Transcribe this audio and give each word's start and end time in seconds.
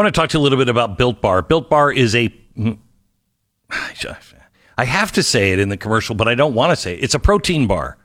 I 0.00 0.02
want 0.02 0.14
to 0.14 0.18
talk 0.18 0.30
to 0.30 0.38
you 0.38 0.40
a 0.40 0.44
little 0.44 0.56
bit 0.56 0.70
about 0.70 0.96
Built 0.96 1.20
Bar. 1.20 1.42
Built 1.42 1.68
Bar 1.68 1.92
is 1.92 2.14
a. 2.14 2.28
Hmm, 2.56 2.72
I 4.78 4.84
have 4.86 5.12
to 5.12 5.22
say 5.22 5.52
it 5.52 5.58
in 5.58 5.68
the 5.68 5.76
commercial, 5.76 6.14
but 6.14 6.26
I 6.26 6.34
don't 6.34 6.54
want 6.54 6.70
to 6.70 6.76
say 6.76 6.94
it. 6.94 7.04
It's 7.04 7.12
a 7.12 7.18
protein 7.18 7.66
bar. 7.66 7.98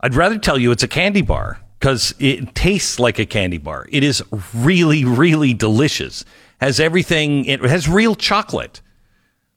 I'd 0.00 0.14
rather 0.14 0.38
tell 0.38 0.56
you 0.56 0.70
it's 0.70 0.82
a 0.82 0.88
candy 0.88 1.20
bar 1.20 1.60
because 1.78 2.14
it 2.18 2.54
tastes 2.54 2.98
like 2.98 3.18
a 3.18 3.26
candy 3.26 3.58
bar. 3.58 3.86
It 3.90 4.02
is 4.02 4.22
really, 4.54 5.04
really 5.04 5.52
delicious. 5.52 6.24
Has 6.58 6.80
everything, 6.80 7.44
it 7.44 7.60
has 7.60 7.86
real 7.86 8.14
chocolate, 8.14 8.80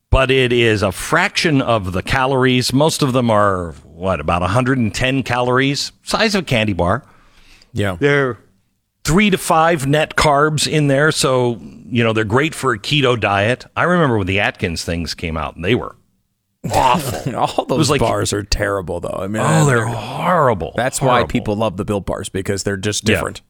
but 0.09 0.32
it 0.32 0.52
is 0.52 0.84
a 0.84 0.91
fraction 0.91 1.61
of 1.61 1.93
the 1.93 2.04
calories. 2.04 2.73
Most 2.73 3.02
of 3.02 3.14
them 3.14 3.32
are, 3.32 3.71
what, 3.86 4.20
about 4.20 4.41
110 4.41 5.23
calories, 5.23 5.93
size 6.04 6.36
of 6.36 6.41
a 6.41 6.45
candy 6.45 6.73
bar. 6.73 7.05
Yeah. 7.71 7.95
They're 7.98 8.38
three 9.04 9.29
to 9.29 9.38
five 9.38 9.85
net 9.88 10.15
carbs 10.15 10.67
in 10.71 10.88
there. 10.88 11.11
So, 11.11 11.59
you 11.88 12.03
know, 12.03 12.13
they're 12.13 12.23
great 12.23 12.55
for 12.55 12.73
a 12.73 12.79
keto 12.79 13.20
diet. 13.20 13.66
I 13.76 13.84
remember 13.84 14.17
when 14.17 14.27
the 14.27 14.39
Atkins 14.39 14.84
things 14.85 15.13
came 15.13 15.38
out 15.38 15.55
and 15.55 15.63
they 15.66 15.76
were 15.76 15.95
awful. 16.71 17.35
All 17.57 17.66
those 17.66 17.89
like- 17.89 17.99
bars 17.99 18.31
are 18.34 18.43
terrible, 18.43 18.99
though. 18.99 19.17
I 19.20 19.27
mean, 19.27 19.43
oh, 19.45 19.66
they're 19.66 19.85
horrible. 19.85 20.71
that's 20.76 21.02
why 21.02 21.26
people 21.26 21.55
love 21.55 21.77
the 21.77 21.85
Built 21.85 22.05
Bars 22.05 22.29
because 22.29 22.63
they're 22.63 22.77
just 22.77 23.07
Yeah. 23.07 23.16
different. 23.16 23.41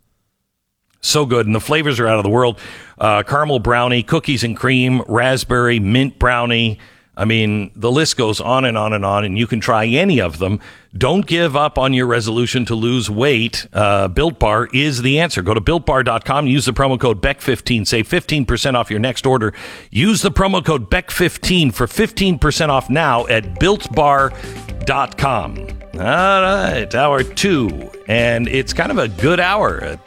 so 1.01 1.25
good, 1.25 1.45
and 1.45 1.53
the 1.53 1.59
flavors 1.59 1.99
are 1.99 2.07
out 2.07 2.17
of 2.17 2.23
the 2.23 2.29
world. 2.29 2.57
Uh, 2.97 3.21
caramel 3.23 3.59
brownie, 3.59 4.03
cookies 4.03 4.43
and 4.43 4.55
cream, 4.55 5.01
raspberry, 5.07 5.77
mint 5.79 6.17
brownie. 6.17 6.79
I 7.17 7.25
mean, 7.25 7.71
the 7.75 7.91
list 7.91 8.15
goes 8.17 8.39
on 8.41 8.63
and 8.65 8.77
on 8.77 8.93
and 8.93 9.03
on, 9.05 9.25
and 9.25 9.37
you 9.37 9.45
can 9.45 9.59
try 9.59 9.85
any 9.85 10.19
of 10.21 10.39
them. 10.39 10.59
Don't 10.95 11.25
give 11.25 11.55
up 11.55 11.79
on 11.79 11.93
your 11.93 12.05
resolution 12.05 12.65
to 12.65 12.75
lose 12.75 13.09
weight. 13.09 13.65
Uh, 13.73 14.07
Built 14.07 14.37
Bar 14.37 14.69
is 14.73 15.01
the 15.01 15.19
answer. 15.19 15.41
Go 15.41 15.55
to 15.55 15.61
builtbar.com, 15.61 16.45
use 16.45 16.65
the 16.65 16.71
promo 16.71 16.99
code 16.99 17.19
BECK15, 17.19 17.87
save 17.87 18.07
15% 18.07 18.75
off 18.75 18.91
your 18.91 18.99
next 18.99 19.25
order. 19.25 19.53
Use 19.89 20.21
the 20.21 20.29
promo 20.29 20.63
code 20.63 20.91
BECK15 20.91 21.73
for 21.73 21.87
15% 21.87 22.69
off 22.69 22.91
now 22.91 23.25
at 23.27 23.55
builtbar.com. 23.59 25.57
All 25.95 25.99
right, 26.41 26.93
hour 26.95 27.23
two, 27.23 27.89
and 28.07 28.47
it's 28.47 28.73
kind 28.73 28.91
of 28.91 28.97
a 28.99 29.07
good 29.07 29.39
hour. 29.39 29.99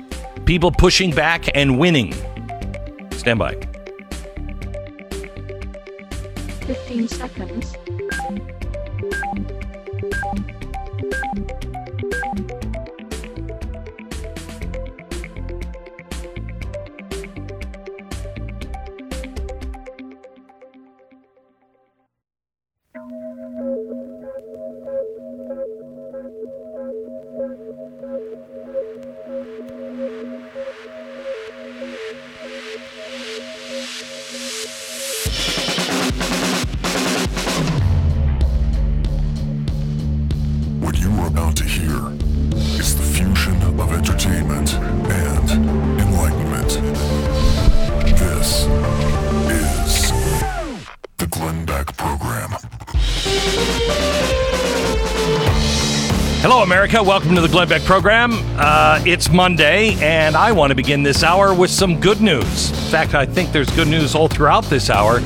People 0.44 0.70
pushing 0.70 1.10
back 1.10 1.48
and 1.56 1.78
winning. 1.78 2.12
Stand 3.12 3.40
by. 3.40 3.54
15 6.66 7.08
seconds. 7.08 7.76
What 11.36 11.75
America. 56.66 57.00
Welcome 57.00 57.36
to 57.36 57.40
the 57.40 57.46
Glenn 57.48 57.68
Beck 57.68 57.82
program. 57.82 58.32
Uh, 58.56 59.00
it's 59.06 59.30
Monday, 59.30 59.94
and 60.02 60.34
I 60.34 60.50
want 60.50 60.72
to 60.72 60.74
begin 60.74 61.04
this 61.04 61.22
hour 61.22 61.54
with 61.54 61.70
some 61.70 62.00
good 62.00 62.20
news. 62.20 62.70
In 62.70 62.90
fact, 62.90 63.14
I 63.14 63.24
think 63.24 63.52
there's 63.52 63.70
good 63.70 63.86
news 63.86 64.16
all 64.16 64.26
throughout 64.26 64.64
this 64.64 64.90
hour. 64.90 65.22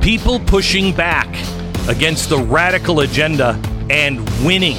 People 0.00 0.38
pushing 0.38 0.94
back 0.94 1.26
against 1.88 2.28
the 2.28 2.38
radical 2.38 3.00
agenda 3.00 3.60
and 3.90 4.20
winning 4.46 4.76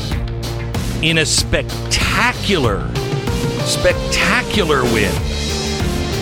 in 1.04 1.18
a 1.18 1.26
spectacular, 1.26 2.90
spectacular 3.66 4.84
win. 4.86 5.14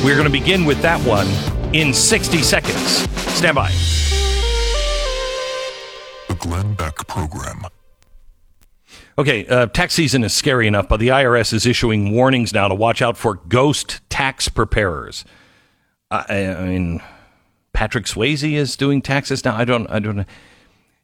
We're 0.03 0.15
going 0.15 0.25
to 0.25 0.31
begin 0.31 0.65
with 0.65 0.81
that 0.81 0.99
one 1.05 1.27
in 1.71 1.93
60 1.93 2.39
seconds. 2.39 3.07
Stand 3.37 3.53
by. 3.53 3.69
The 6.29 6.35
Glenn 6.39 6.73
Beck 6.73 6.95
Program. 7.07 7.67
Okay, 9.17 9.45
uh, 9.47 9.67
tax 9.67 9.93
season 9.93 10.23
is 10.23 10.33
scary 10.33 10.67
enough, 10.67 10.87
but 10.87 10.99
the 10.99 11.09
IRS 11.09 11.53
is 11.53 11.65
issuing 11.65 12.11
warnings 12.11 12.53
now 12.53 12.67
to 12.67 12.75
watch 12.75 13.01
out 13.01 13.17
for 13.17 13.35
ghost 13.35 14.01
tax 14.09 14.49
preparers. 14.49 15.23
I, 16.09 16.47
I 16.47 16.67
mean, 16.67 17.01
Patrick 17.73 18.05
Swayze 18.05 18.53
is 18.53 18.75
doing 18.75 19.01
taxes 19.01 19.43
now. 19.43 19.55
I 19.55 19.65
don't. 19.65 19.87
I 19.89 19.99
don't 19.99 20.17
know. 20.17 20.25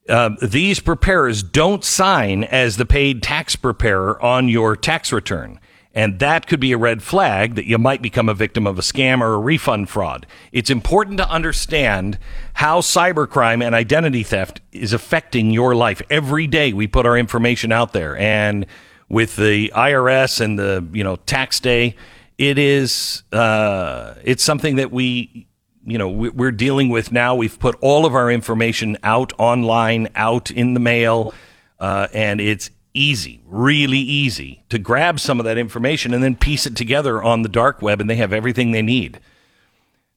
Uh, 0.08 0.32
these 0.42 0.80
preparers 0.80 1.44
don't 1.44 1.84
sign 1.84 2.44
as 2.46 2.78
the 2.78 2.86
paid 2.86 3.22
tax 3.22 3.56
preparer 3.56 4.20
on 4.22 4.50
your 4.50 4.76
tax 4.76 5.14
return. 5.14 5.60
And 5.96 6.20
that 6.20 6.46
could 6.46 6.60
be 6.60 6.72
a 6.72 6.78
red 6.78 7.02
flag 7.02 7.56
that 7.56 7.66
you 7.66 7.78
might 7.80 8.02
become 8.02 8.30
a 8.30 8.34
victim 8.36 8.68
of 8.68 8.78
a 8.78 8.82
scam 8.82 9.22
or 9.22 9.34
a 9.34 9.40
refund 9.40 9.90
fraud. 9.90 10.28
It's 10.52 10.70
important 10.70 11.18
to 11.18 11.30
understand 11.30 12.20
how 12.54 12.82
cybercrime 12.82 13.64
and 13.64 13.74
identity 13.74 14.22
theft 14.22 14.62
is 14.72 14.94
affecting 14.94 15.50
your 15.52 15.76
life. 15.76 16.02
Every 16.10 16.46
day 16.46 16.74
we 16.74 16.86
put 16.86 17.08
our 17.08 17.18
information 17.18 17.72
out 17.72 17.94
there. 17.94 18.16
And 18.18 18.68
with 19.10 19.36
the 19.36 19.72
IRS 19.76 20.40
and 20.40 20.60
the, 20.60 20.86
you 20.94 21.04
know, 21.04 21.16
tax 21.16 21.60
day, 21.60 21.96
it 22.38 22.60
is, 22.60 23.24
uh, 23.34 24.14
it's 24.24 24.44
something 24.44 24.76
that 24.76 24.92
we, 24.92 25.48
you 25.86 25.98
know 25.98 26.10
we- 26.10 26.30
we're 26.30 26.52
dealing 26.52 26.90
with 26.90 27.12
now. 27.12 27.34
We've 27.34 27.58
put 27.60 27.76
all 27.82 28.06
of 28.06 28.14
our 28.14 28.30
information 28.30 28.98
out 29.02 29.34
online, 29.40 30.10
out 30.16 30.52
in 30.52 30.76
the 30.76 30.80
mail, 30.80 31.34
uh, 31.80 32.08
and 32.14 32.40
it's 32.40 32.70
easy, 33.00 33.42
really 33.46 33.98
easy 33.98 34.64
to 34.70 34.78
grab 34.78 35.20
some 35.20 35.40
of 35.40 35.46
that 35.46 35.58
information 35.58 36.14
and 36.14 36.24
then 36.24 36.36
piece 36.36 36.66
it 36.66 36.76
together 36.76 37.22
on 37.24 37.42
the 37.42 37.50
dark 37.50 37.82
web, 37.82 38.02
and 38.02 38.10
they 38.10 38.16
have 38.16 38.34
everything 38.34 38.72
they 38.72 38.82
need. 38.82 39.20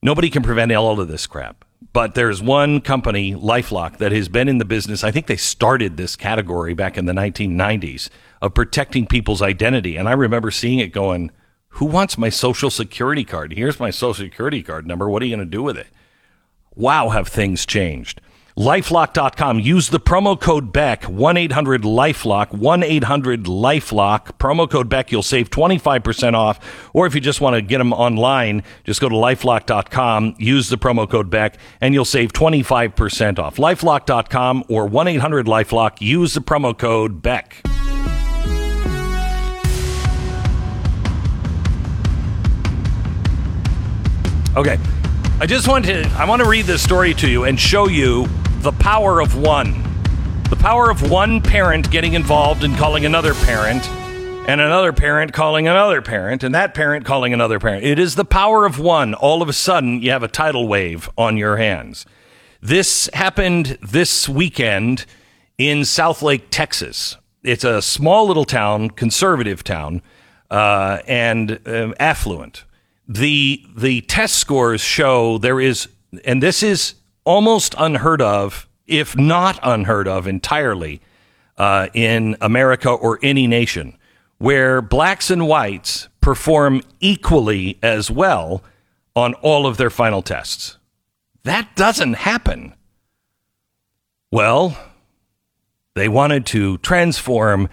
Nobody 0.03 0.31
can 0.31 0.43
prevent 0.43 0.73
all 0.73 1.01
of 1.01 1.09
this 1.09 1.27
crap. 1.27 1.65
But 1.93 2.15
there's 2.15 2.43
one 2.43 2.81
company, 2.81 3.35
Lifelock, 3.35 3.99
that 3.99 4.13
has 4.13 4.29
been 4.29 4.49
in 4.49 4.59
the 4.59 4.65
business. 4.65 5.05
I 5.05 5.11
think 5.11 5.27
they 5.27 5.37
started 5.37 5.97
this 5.97 6.17
category 6.17 6.75
back 6.75 6.97
in 6.97 7.07
the 7.07 7.13
1990s 7.13 8.09
of 8.41 8.55
protecting 8.55 9.07
people's 9.07 9.43
identity. 9.43 9.97
And 9.97 10.09
I 10.09 10.13
remember 10.13 10.51
seeing 10.51 10.79
it 10.79 10.93
going, 10.93 11.31
Who 11.71 11.85
wants 11.85 12.17
my 12.17 12.31
social 12.31 12.71
security 12.71 13.25
card? 13.25 13.53
Here's 13.53 13.81
my 13.81 13.91
social 13.91 14.25
security 14.25 14.63
card 14.63 14.87
number. 14.87 15.09
What 15.09 15.23
are 15.23 15.27
you 15.27 15.37
going 15.37 15.47
to 15.47 15.57
do 15.57 15.63
with 15.63 15.77
it? 15.77 15.89
Wow, 16.75 17.11
have 17.11 17.29
things 17.29 17.67
changed. 17.67 18.21
Lifelock.com. 18.57 19.61
Use 19.61 19.89
the 19.89 20.01
promo 20.01 20.39
code 20.39 20.73
BECK, 20.73 21.05
1 21.05 21.37
800 21.37 21.83
Lifelock, 21.83 22.53
1 22.53 22.83
800 22.83 23.45
Lifelock. 23.45 24.39
Promo 24.39 24.71
code 24.71 24.89
BECK, 24.89 25.11
you'll 25.11 25.23
save 25.23 25.51
25% 25.51 26.35
off. 26.35 26.91
Or 26.93 27.07
if 27.07 27.15
you 27.15 27.21
just 27.21 27.41
want 27.41 27.55
to 27.55 27.63
get 27.63 27.79
them 27.79 27.93
online, 27.93 28.63
just 28.85 29.01
go 29.01 29.09
to 29.09 29.15
lifelock.com, 29.15 30.35
use 30.39 30.69
the 30.69 30.77
promo 30.77 31.09
code 31.09 31.31
BECK, 31.31 31.57
and 31.81 31.95
you'll 31.95 32.05
save 32.05 32.33
25% 32.33 33.39
off. 33.39 33.57
Lifelock.com 33.57 34.65
or 34.69 34.87
1 34.87 35.09
800 35.09 35.47
Lifelock, 35.47 36.01
use 36.01 36.35
the 36.35 36.41
promo 36.41 36.77
code 36.77 37.23
BECK. 37.23 37.63
Okay. 44.55 44.79
I 45.41 45.47
just 45.47 45.67
want 45.67 45.87
to 45.87 46.07
I 46.11 46.27
want 46.27 46.43
to 46.43 46.49
read 46.49 46.67
this 46.67 46.83
story 46.83 47.15
to 47.15 47.29
you 47.29 47.45
and 47.45 47.59
show 47.59 47.89
you 47.89 48.29
the 48.63 48.73
power 48.73 49.21
of 49.21 49.35
one. 49.35 49.83
The 50.49 50.55
power 50.55 50.89
of 50.89 51.11
one 51.11 51.41
parent 51.41 51.91
getting 51.91 52.13
involved 52.13 52.63
and 52.63 52.77
calling 52.77 53.05
another 53.05 53.35
parent 53.35 53.91
and 54.49 54.61
another 54.61 54.93
parent 54.93 55.33
calling 55.33 55.67
another 55.67 56.01
parent 56.01 56.45
and 56.45 56.55
that 56.55 56.73
parent 56.73 57.05
calling 57.05 57.33
another 57.33 57.59
parent. 57.59 57.85
It 57.85 57.99
is 57.99 58.15
the 58.15 58.25
power 58.25 58.65
of 58.65 58.79
one. 58.79 59.15
All 59.15 59.43
of 59.43 59.49
a 59.49 59.53
sudden 59.53 60.01
you 60.01 60.13
have 60.13 60.23
a 60.23 60.29
tidal 60.29 60.69
wave 60.69 61.11
on 61.19 61.37
your 61.37 61.57
hands. 61.57 62.07
This 62.61 63.11
happened 63.15 63.79
this 63.83 64.29
weekend 64.29 65.07
in 65.59 65.81
Southlake, 65.81 66.45
Texas. 66.51 67.17
It's 67.43 67.65
a 67.65 67.83
small 67.83 68.29
little 68.29 68.45
town, 68.45 68.91
conservative 68.91 69.65
town, 69.65 70.03
uh, 70.53 70.99
and 71.09 71.59
uh, 71.67 71.95
affluent. 71.99 72.63
The 73.09 73.65
the 73.77 74.03
test 74.03 74.37
scores 74.37 74.81
show 74.81 75.39
there 75.39 75.61
is, 75.61 75.89
and 76.25 76.41
this 76.41 76.63
is 76.63 76.95
almost 77.25 77.75
unheard 77.79 78.23
of, 78.23 78.69
if 78.87 79.17
not 79.17 79.59
unheard 79.63 80.09
of 80.09 80.27
entirely, 80.27 81.01
uh, 81.57 81.89
in 81.95 82.37
America 82.41 82.91
or 82.91 83.19
any 83.23 83.47
nation, 83.47 83.97
where 84.39 84.83
blacks 84.83 85.31
and 85.31 85.47
whites 85.47 86.09
perform 86.21 86.83
equally 87.01 87.79
as 87.83 88.11
well 88.11 88.63
on 89.15 89.35
all 89.35 89.67
of 89.67 89.77
their 89.77 89.91
final 89.91 90.23
tests. 90.23 90.79
That 91.45 91.75
doesn't 91.77 92.15
happen. 92.15 92.75
Well, 94.31 94.77
they 95.95 96.09
wanted 96.09 96.47
to 96.47 96.79
transform 96.79 97.69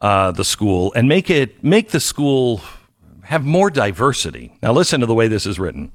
uh, 0.00 0.32
the 0.32 0.44
school 0.44 0.92
and 0.94 1.08
make 1.08 1.30
it 1.30 1.62
make 1.62 1.90
the 1.90 2.00
school 2.00 2.62
have 3.24 3.44
more 3.44 3.70
diversity. 3.70 4.58
Now, 4.62 4.72
listen 4.72 5.00
to 5.00 5.06
the 5.06 5.14
way 5.14 5.28
this 5.28 5.46
is 5.46 5.58
written. 5.58 5.92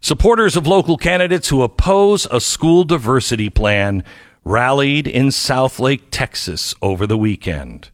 Supporters 0.00 0.56
of 0.56 0.66
local 0.66 0.96
candidates 0.96 1.48
who 1.48 1.62
oppose 1.62 2.26
a 2.30 2.40
school 2.40 2.84
diversity 2.84 3.50
plan 3.50 4.04
rallied 4.44 5.08
in 5.08 5.26
Southlake, 5.26 6.02
Texas 6.10 6.74
over 6.80 7.06
the 7.06 7.18
weekend. 7.18 7.90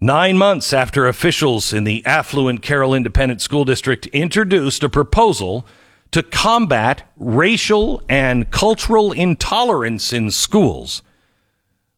Nine 0.00 0.36
months 0.36 0.72
after 0.72 1.06
officials 1.06 1.72
in 1.72 1.84
the 1.84 2.04
affluent 2.04 2.62
Carroll 2.62 2.94
Independent 2.94 3.40
School 3.40 3.64
District 3.64 4.06
introduced 4.08 4.82
a 4.82 4.88
proposal 4.88 5.66
to 6.10 6.22
combat 6.22 7.10
racial 7.16 8.02
and 8.08 8.50
cultural 8.50 9.12
intolerance 9.12 10.12
in 10.12 10.30
schools, 10.30 11.00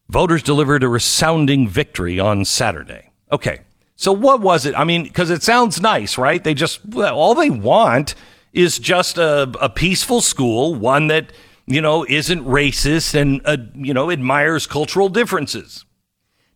voters 0.07 0.43
delivered 0.43 0.83
a 0.83 0.87
resounding 0.87 1.67
victory 1.67 2.19
on 2.19 2.45
Saturday. 2.45 3.11
Okay, 3.31 3.61
so 3.95 4.13
what 4.13 4.41
was 4.41 4.65
it? 4.65 4.75
I 4.77 4.83
mean, 4.83 5.03
because 5.03 5.29
it 5.29 5.43
sounds 5.43 5.81
nice, 5.81 6.17
right? 6.17 6.43
They 6.43 6.53
just, 6.53 6.85
well, 6.85 7.17
all 7.17 7.35
they 7.35 7.49
want 7.49 8.15
is 8.53 8.79
just 8.79 9.17
a, 9.17 9.51
a 9.61 9.69
peaceful 9.69 10.21
school, 10.21 10.75
one 10.75 11.07
that, 11.07 11.31
you 11.65 11.81
know, 11.81 12.05
isn't 12.07 12.45
racist 12.45 13.13
and, 13.13 13.41
uh, 13.45 13.57
you 13.75 13.93
know, 13.93 14.11
admires 14.11 14.65
cultural 14.65 15.09
differences. 15.09 15.85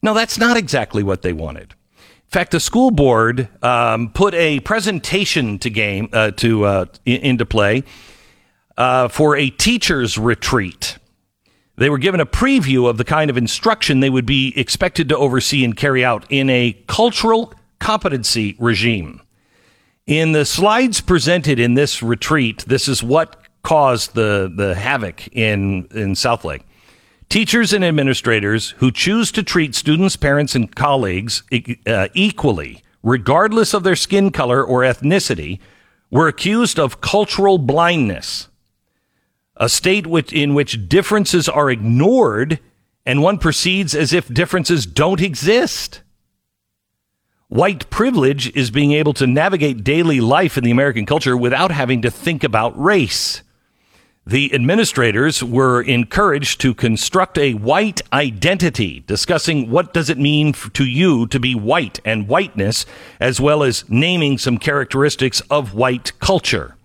No, 0.02 0.14
that's 0.14 0.38
not 0.38 0.58
exactly 0.58 1.04
what 1.04 1.22
they 1.22 1.34
wanted. 1.34 1.72
In 1.72 2.40
fact, 2.40 2.52
the 2.52 2.60
school 2.60 2.92
board 2.92 3.48
um, 3.64 4.10
put 4.10 4.34
a 4.34 4.60
presentation 4.62 5.60
to 5.60 5.70
game 5.70 6.10
uh, 6.12 6.32
to 6.32 6.66
uh, 6.66 6.86
into 7.06 7.46
play 7.46 7.84
uh, 8.78 9.08
for 9.08 9.36
a 9.36 9.50
teachers 9.50 10.18
retreat. 10.18 10.98
They 11.76 11.90
were 11.90 11.98
given 11.98 12.20
a 12.20 12.26
preview 12.26 12.88
of 12.88 12.98
the 12.98 13.04
kind 13.04 13.30
of 13.30 13.38
instruction 13.38 14.00
they 14.00 14.10
would 14.10 14.26
be 14.26 14.54
expected 14.56 15.10
to 15.10 15.18
oversee 15.18 15.64
and 15.64 15.76
carry 15.76 16.06
out 16.06 16.26
in 16.30 16.50
a 16.50 16.74
cultural 16.88 17.54
competency 17.80 18.56
regime. 18.60 19.22
In 20.06 20.34
the 20.34 20.44
slides 20.44 21.00
presented 21.00 21.60
in 21.60 21.76
this 21.76 22.04
retreat, 22.04 22.66
this 22.68 22.90
is 22.90 23.02
what 23.02 23.38
caused 23.62 24.16
the, 24.16 24.52
the 24.54 24.76
havoc 24.76 25.30
in, 25.30 25.88
in 25.92 26.14
Southlake. 26.14 26.64
Teachers 27.30 27.72
and 27.72 27.86
administrators 27.86 28.72
who 28.72 28.92
choose 28.92 29.32
to 29.32 29.44
treat 29.44 29.74
students, 29.76 30.18
parents, 30.18 30.56
and 30.56 30.76
colleagues 30.76 31.44
uh, 31.88 32.10
equally, 32.14 32.84
regardless 33.02 33.74
of 33.74 33.84
their 33.84 33.96
skin 33.96 34.30
color 34.30 34.62
or 34.62 34.82
ethnicity, 34.82 35.60
were 36.12 36.28
accused 36.28 36.78
of 36.78 37.00
cultural 37.00 37.58
blindness, 37.58 38.50
a 39.56 39.70
state 39.70 40.06
which, 40.06 40.34
in 40.34 40.54
which 40.54 40.90
differences 40.90 41.48
are 41.48 41.72
ignored 41.72 42.60
and 43.06 43.22
one 43.22 43.38
proceeds 43.38 43.96
as 43.96 44.12
if 44.12 44.28
differences 44.28 44.86
don't 44.86 45.22
exist. 45.22 46.02
White 47.54 47.88
privilege 47.92 48.52
is 48.56 48.72
being 48.72 48.94
able 48.94 49.14
to 49.14 49.28
navigate 49.28 49.84
daily 49.84 50.20
life 50.20 50.58
in 50.58 50.64
the 50.64 50.72
American 50.72 51.06
culture 51.06 51.38
without 51.38 51.70
having 51.70 52.02
to 52.02 52.10
think 52.10 52.44
about 52.44 52.74
race. 52.82 53.44
The 54.26 54.52
administrators 54.56 55.44
were 55.44 55.80
encouraged 55.80 56.60
to 56.62 56.74
construct 56.74 57.38
a 57.38 57.54
white 57.54 58.02
identity, 58.12 59.02
discussing 59.02 59.70
what 59.70 59.94
does 59.94 60.10
it 60.10 60.18
mean 60.18 60.54
to 60.74 60.84
you 60.84 61.28
to 61.28 61.40
be 61.40 61.54
white 61.54 62.00
and 62.04 62.28
whiteness, 62.28 62.88
as 63.20 63.40
well 63.40 63.62
as 63.62 63.88
naming 63.88 64.40
some 64.40 64.58
characteristics 64.58 65.40
of 65.52 65.76
white 65.76 66.18
culture. 66.20 66.76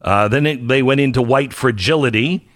Uh, 0.00 0.26
then 0.26 0.46
it, 0.46 0.66
they 0.66 0.82
went 0.82 1.00
into 1.00 1.22
white 1.22 1.52
fragility. 1.52 2.48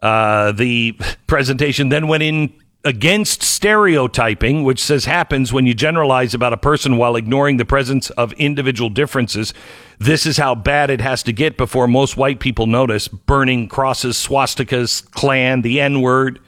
Uh, 0.00 0.52
the 0.52 0.96
presentation 1.26 1.88
then 1.88 2.06
went 2.06 2.22
in 2.22 2.52
against 2.84 3.42
stereotyping, 3.42 4.64
which 4.64 4.82
says 4.82 5.04
happens 5.04 5.52
when 5.52 5.66
you 5.66 5.74
generalize 5.74 6.34
about 6.34 6.52
a 6.52 6.56
person 6.56 6.96
while 6.96 7.16
ignoring 7.16 7.56
the 7.56 7.64
presence 7.64 8.10
of 8.10 8.32
individual 8.34 8.90
differences. 8.90 9.54
This 9.98 10.26
is 10.26 10.36
how 10.36 10.54
bad 10.54 10.90
it 10.90 11.00
has 11.00 11.22
to 11.24 11.32
get 11.32 11.56
before 11.56 11.86
most 11.86 12.16
white 12.16 12.40
people 12.40 12.66
notice 12.66 13.06
burning 13.06 13.68
crosses, 13.68 14.16
swastikas, 14.16 15.08
Klan, 15.12 15.62
the 15.62 15.80
N 15.80 16.00
word. 16.00 16.40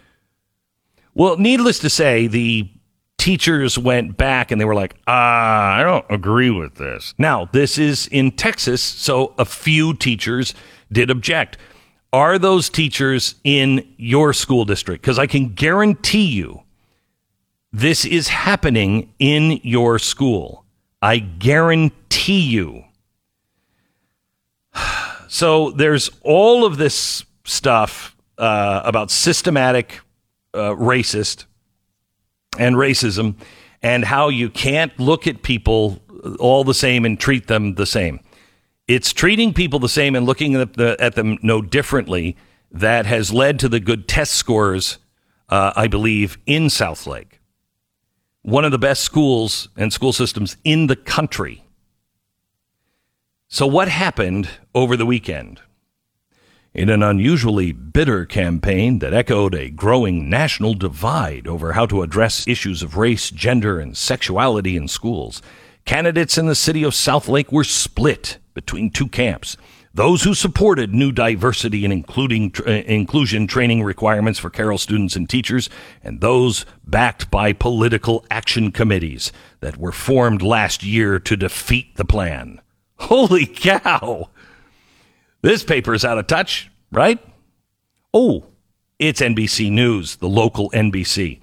Well, 1.15 1.37
needless 1.37 1.79
to 1.81 1.91
say, 1.91 2.27
the 2.27 2.69
teachers 3.17 3.79
went 3.79 4.17
back 4.17 4.51
and 4.51 4.61
they 4.61 4.65
were 4.65 4.75
like, 4.75 4.97
ah, 5.07 5.77
I 5.77 5.83
don't 5.83 6.05
agree 6.11 6.51
with 6.51 6.75
this. 6.75 7.15
Now, 7.17 7.49
this 7.53 7.79
is 7.79 8.09
in 8.09 8.33
Texas, 8.33 8.83
so 8.83 9.35
a 9.39 9.45
few 9.45 9.95
teachers 9.95 10.53
did 10.91 11.11
object. 11.11 11.57
Are 12.15 12.39
those 12.39 12.71
teachers 12.71 13.35
in 13.43 13.93
your 13.97 14.33
school 14.33 14.65
district? 14.65 15.03
Because 15.03 15.19
I 15.19 15.27
can 15.27 15.49
guarantee 15.49 16.27
you 16.27 16.63
this 17.73 18.05
is 18.05 18.29
happening 18.29 19.13
in 19.19 19.59
your 19.65 19.99
school. 19.99 20.65
I 21.03 21.19
guarantee 21.19 22.41
you. 22.41 22.85
So 25.27 25.73
there's 25.73 26.11
all 26.23 26.65
of 26.65 26.77
this 26.77 27.25
stuff 27.43 28.15
uh, 28.39 28.83
about 28.85 29.11
systematic 29.11 29.99
uh, 30.53 30.77
racist 30.77 31.47
and 32.57 32.77
racism 32.77 33.35
and 33.83 34.05
how 34.05 34.29
you 34.29 34.49
can't 34.49 34.97
look 35.01 35.27
at 35.27 35.43
people 35.43 36.01
all 36.39 36.63
the 36.63 36.75
same 36.75 37.05
and 37.05 37.19
treat 37.19 37.49
them 37.49 37.75
the 37.75 37.87
same. 37.87 38.21
It's 38.87 39.15
treating 39.15 39.55
people 39.55 39.79
the 39.79 39.89
same 39.89 40.15
and 40.15 40.27
looking 40.27 40.55
at, 40.57 40.75
the, 40.75 40.97
at 41.01 41.15
them 41.15 41.39
no 41.43 41.63
differently 41.63 42.37
that 42.71 43.07
has 43.07 43.33
led 43.33 43.59
to 43.61 43.69
the 43.69 43.81
good 43.81 44.07
test 44.07 44.35
scores, 44.35 44.99
uh, 45.49 45.73
I 45.75 45.87
believe, 45.87 46.37
in 46.45 46.65
Southlake. 46.65 47.41
One 48.43 48.65
of 48.65 48.73
the 48.73 48.79
best 48.79 49.03
schools 49.03 49.69
and 49.75 49.91
school 49.91 50.13
systems 50.13 50.59
in 50.65 50.89
the 50.89 50.97
country. 50.97 51.65
So, 53.49 53.67
what 53.67 53.89
happened 53.89 54.51
over 54.75 54.97
the 54.97 55.07
weekend? 55.07 55.63
In 56.75 56.91
an 56.91 57.03
unusually 57.03 57.73
bitter 57.73 58.27
campaign 58.27 58.99
that 58.99 59.15
echoed 59.15 59.55
a 59.55 59.71
growing 59.71 60.29
national 60.29 60.75
divide 60.75 61.47
over 61.47 61.73
how 61.73 61.87
to 61.87 62.03
address 62.03 62.47
issues 62.49 62.83
of 62.83 62.97
race, 62.97 63.31
gender, 63.31 63.79
and 63.79 63.97
sexuality 63.97 64.77
in 64.77 64.89
schools, 64.89 65.41
candidates 65.87 66.37
in 66.37 66.47
the 66.47 66.57
city 66.57 66.83
of 66.83 66.93
Southlake 66.93 67.53
were 67.53 67.65
split 67.65 68.39
between 68.55 68.91
two 68.91 69.09
camps. 69.09 69.57
Those 69.93 70.23
who 70.25 70.35
supported 70.35 70.93
new 70.93 71.13
diversity 71.13 71.85
and 71.85 71.93
including 71.93 72.53
uh, 72.67 72.71
inclusion 72.71 73.47
training 73.47 73.85
requirements 73.85 74.41
for 74.41 74.51
Carroll 74.51 74.79
students 74.79 75.15
and 75.15 75.31
teachers, 75.31 75.71
and 76.03 76.21
those 76.21 76.67
backed 76.85 77.31
by 77.31 77.53
political 77.53 78.25
action 78.31 78.73
committees 78.73 79.31
that 79.61 79.77
were 79.77 79.93
formed 79.93 80.43
last 80.43 80.83
year 80.83 81.21
to 81.21 81.37
defeat 81.37 81.95
the 81.97 82.05
plan. 82.05 82.61
Holy 82.99 83.47
cow! 83.47 84.31
This 85.43 85.63
paper 85.63 85.95
is 85.95 86.05
out 86.05 86.19
of 86.19 86.27
touch, 86.27 86.71
right? 86.91 87.25
Oh, 88.13 88.47
it's 88.99 89.21
NBC 89.21 89.71
News, 89.71 90.17
the 90.17 90.29
local 90.29 90.71
NBC. 90.71 91.41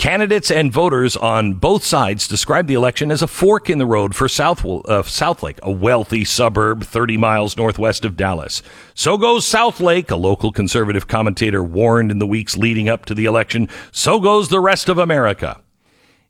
Candidates 0.00 0.50
and 0.50 0.72
voters 0.72 1.14
on 1.14 1.52
both 1.52 1.84
sides 1.84 2.26
described 2.26 2.68
the 2.68 2.74
election 2.74 3.10
as 3.10 3.20
a 3.20 3.26
fork 3.26 3.68
in 3.68 3.76
the 3.76 3.84
road 3.84 4.14
for 4.14 4.28
South, 4.28 4.64
uh, 4.64 5.02
Southlake, 5.02 5.60
a 5.62 5.70
wealthy 5.70 6.24
suburb 6.24 6.84
30 6.84 7.18
miles 7.18 7.54
northwest 7.58 8.06
of 8.06 8.16
Dallas. 8.16 8.62
So 8.94 9.18
goes 9.18 9.44
Southlake, 9.44 10.10
a 10.10 10.16
local 10.16 10.52
conservative 10.52 11.06
commentator 11.06 11.62
warned 11.62 12.10
in 12.10 12.18
the 12.18 12.26
weeks 12.26 12.56
leading 12.56 12.88
up 12.88 13.04
to 13.04 13.14
the 13.14 13.26
election. 13.26 13.68
So 13.92 14.18
goes 14.20 14.48
the 14.48 14.58
rest 14.58 14.88
of 14.88 14.96
America. 14.96 15.60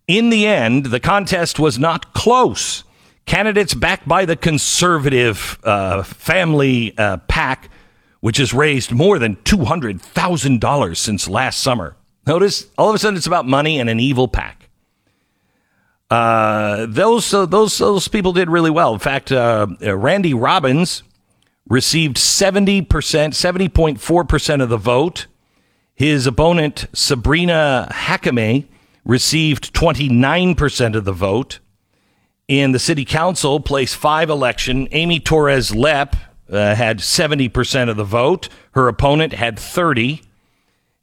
In 0.09 0.31
the 0.31 0.49
end, 0.49 0.87
the 0.87 0.99
contest 0.99 1.61
was 1.61 1.79
not 1.79 2.13
close. 2.13 2.83
Candidates 3.25 3.73
backed 3.73 4.09
by 4.09 4.25
the 4.25 4.35
conservative 4.35 5.61
uh, 5.63 6.03
family 6.03 6.93
uh, 6.99 7.19
PAC, 7.29 7.71
which 8.19 8.39
has 8.39 8.53
raised 8.53 8.91
more 8.91 9.21
than 9.21 9.37
$200,000 9.37 10.97
since 10.97 11.29
last 11.29 11.61
summer 11.61 11.95
Notice 12.27 12.67
all 12.77 12.89
of 12.91 12.95
a 12.95 12.99
sudden 12.99 13.17
it's 13.17 13.27
about 13.27 13.47
money 13.47 13.81
and 13.81 13.89
an 13.89 14.01
evil 14.01 14.29
pack. 14.29 14.69
Uh, 16.11 16.87
those 16.89 17.33
uh, 17.33 17.47
those 17.47 17.79
those 17.79 18.09
people 18.09 18.33
did 18.33 18.51
really 18.51 18.71
well. 18.71 18.93
In 18.93 18.99
fact, 18.99 19.31
uh, 19.31 19.67
uh 19.81 19.97
Randy 19.97 20.35
Robbins 20.35 21.03
received 21.69 22.19
seventy 22.19 22.83
percent, 22.83 23.35
seventy 23.35 23.69
point 23.69 24.01
four 24.01 24.25
percent 24.25 24.61
of 24.61 24.69
the 24.69 24.77
vote. 24.77 25.27
His 25.95 26.27
opponent 26.27 26.87
Sabrina 26.93 27.89
Hakame 27.93 28.67
received 29.05 29.73
twenty 29.73 30.09
nine 30.09 30.55
percent 30.57 30.97
of 30.97 31.05
the 31.05 31.13
vote. 31.13 31.61
In 32.49 32.73
the 32.73 32.81
city 32.81 33.05
council, 33.05 33.61
place 33.61 33.95
five 33.95 34.29
election, 34.29 34.89
Amy 34.91 35.21
Torres 35.21 35.71
Lepp 35.71 36.17
uh, 36.51 36.75
had 36.75 37.01
seventy 37.01 37.49
percent 37.49 37.89
of 37.89 37.97
the 37.97 38.05
vote. 38.05 38.49
Her 38.73 38.89
opponent 38.89 39.33
had 39.33 39.57
thirty. 39.59 40.23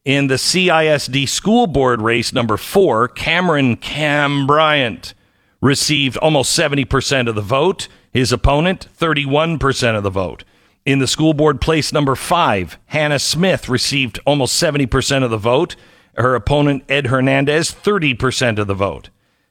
In 0.07 0.27
the 0.27 0.35
CISD 0.35 1.27
school 1.27 1.67
board 1.67 2.01
race 2.01 2.31
number 2.31 2.55
four, 2.55 3.09
Cameron 3.09 3.75
Cam 3.75 4.47
Bryant 4.47 5.13
received 5.59 6.15
almost 6.19 6.57
70% 6.57 7.27
of 7.27 7.35
the 7.35 7.41
vote. 7.41 7.89
His 8.13 8.31
opponent, 8.31 8.87
31% 8.97 9.97
of 9.97 10.03
the 10.03 10.09
vote. 10.09 10.45
In 10.85 10.99
the 10.99 11.07
school 11.07 11.33
board 11.33 11.59
place 11.59 11.91
number 11.91 12.15
five, 12.15 12.79
Hannah 12.85 13.19
Smith 13.19 13.67
received 13.67 14.17
almost 14.25 14.55
70% 14.63 15.25
of 15.25 15.29
the 15.29 15.35
vote. 15.35 15.75
Her 16.15 16.35
opponent, 16.35 16.85
Ed 16.87 17.07
Hernandez, 17.07 17.73
30% 17.73 18.59
of 18.59 18.67
the 18.67 18.73
vote. 18.73 19.09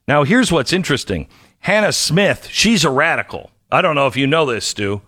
Now, 0.09 0.25
here's 0.25 0.51
what's 0.51 0.73
interesting 0.73 1.29
Hannah 1.59 1.93
Smith, 1.93 2.49
she's 2.51 2.83
a 2.83 2.91
radical. 2.91 3.51
I 3.71 3.83
don't 3.83 3.95
know 3.95 4.07
if 4.07 4.17
you 4.17 4.27
know 4.27 4.47
this, 4.47 4.65
Stu. 4.65 5.03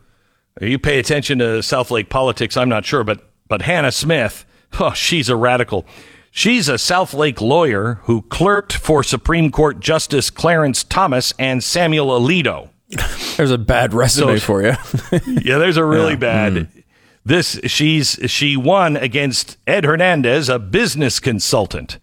You 0.61 0.79
pay 0.79 0.99
attention 0.99 1.39
to 1.39 1.61
Southlake 1.61 2.11
politics, 2.11 2.55
I'm 2.59 2.69
not 2.69 2.85
sure, 2.85 3.03
but, 3.03 3.31
but 3.49 3.63
Hannah 3.63 3.93
Smith, 3.93 4.45
oh, 4.81 4.93
she's 4.93 5.29
a 5.29 5.37
radical. 5.37 5.87
She's 6.31 6.69
a 6.69 6.75
Southlake 6.75 7.41
lawyer 7.41 7.95
who 8.05 8.23
clerked 8.23 8.73
for 8.75 9.03
Supreme 9.03 9.51
Court 9.51 9.81
Justice 9.81 10.31
Clarence 10.31 10.85
Thomas 10.85 11.33
and 11.39 11.65
Samuel 11.65 12.09
Alito. 12.21 12.71
There's 13.37 13.51
a 13.51 13.59
bad 13.59 13.93
resume 13.95 14.39
So- 14.39 14.45
for 14.47 14.63
you. 14.63 14.75
Yeah, 15.43 15.59
there's 15.59 15.77
a 15.77 15.85
really 15.85 16.17
bad. 16.17 16.53
Hmm. 16.69 16.79
This 17.25 17.61
she's 17.65 18.19
she 18.27 18.57
won 18.57 18.97
against 18.97 19.59
Ed 19.67 19.85
Hernandez, 19.85 20.49
a 20.49 20.59
business 20.59 21.21
consultant. 21.21 21.99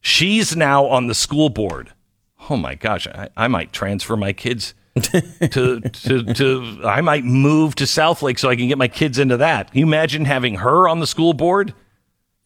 She's 0.00 0.54
now 0.54 0.86
on 0.86 1.08
the 1.08 1.14
school 1.14 1.48
board. 1.48 1.92
Oh 2.48 2.56
my 2.56 2.74
gosh, 2.76 3.06
I, 3.08 3.28
I 3.36 3.48
might 3.48 3.72
transfer 3.72 4.16
my 4.16 4.32
kids 4.32 4.74
to, 5.02 5.80
to 5.80 6.22
to 6.34 6.80
I 6.84 7.00
might 7.00 7.24
move 7.24 7.74
to 7.76 7.84
Southlake 7.84 8.38
so 8.38 8.48
I 8.48 8.56
can 8.56 8.68
get 8.68 8.78
my 8.78 8.88
kids 8.88 9.18
into 9.18 9.36
that. 9.38 9.70
Can 9.72 9.80
you 9.80 9.86
imagine 9.86 10.24
having 10.24 10.56
her 10.56 10.88
on 10.88 11.00
the 11.00 11.06
school 11.06 11.32
board? 11.32 11.74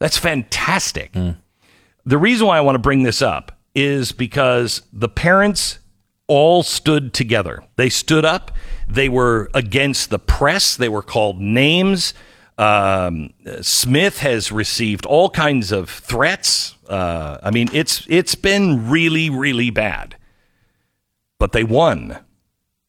That's 0.04 0.18
fantastic. 0.18 1.16
The 2.04 2.18
reason 2.18 2.46
why 2.46 2.58
I 2.58 2.60
want 2.60 2.74
to 2.74 2.78
bring 2.78 3.04
this 3.04 3.22
up 3.22 3.58
is 3.74 4.12
because 4.12 4.82
the 4.92 5.08
parents 5.08 5.78
all 6.26 6.62
stood 6.62 7.14
together. 7.14 7.64
They 7.76 7.88
stood 7.88 8.26
up. 8.26 8.50
They 8.86 9.08
were 9.08 9.48
against 9.54 10.10
the 10.10 10.18
press. 10.18 10.76
They 10.76 10.90
were 10.90 11.00
called 11.00 11.40
names. 11.40 12.12
Um, 12.58 13.30
Smith 13.62 14.18
has 14.18 14.52
received 14.52 15.06
all 15.06 15.30
kinds 15.30 15.72
of 15.72 15.88
threats. 15.88 16.76
Uh, 16.86 17.38
I 17.42 17.50
mean, 17.50 17.70
it's 17.72 18.04
it's 18.06 18.34
been 18.34 18.90
really, 18.90 19.30
really 19.30 19.70
bad. 19.70 20.16
But 21.38 21.52
they 21.52 21.64
won, 21.64 22.18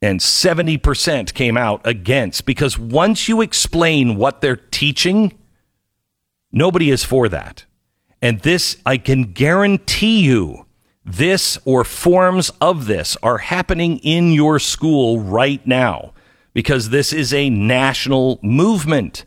and 0.02 0.22
seventy 0.22 0.78
percent 0.78 1.34
came 1.34 1.56
out 1.56 1.80
against 1.88 2.46
because 2.46 2.78
once 2.78 3.30
you 3.30 3.40
explain 3.40 4.18
what 4.18 4.42
they're 4.42 4.58
teaching, 4.58 5.40
nobody 6.56 6.90
is 6.90 7.04
for 7.04 7.30
that. 7.30 7.66
And 8.20 8.40
this, 8.40 8.78
I 8.88 8.98
can 8.98 9.34
guarantee 9.34 10.22
you, 10.22 10.66
this 11.06 11.60
or 11.66 11.84
forms 11.84 12.50
of 12.60 12.88
this 12.88 13.16
are 13.22 13.38
happening 13.38 14.00
in 14.00 14.32
your 14.32 14.58
school 14.58 15.20
right 15.20 15.66
now 15.68 16.14
because 16.54 16.90
this 16.90 17.14
is 17.14 17.32
a 17.32 17.52
national 17.52 18.40
movement. 18.42 19.26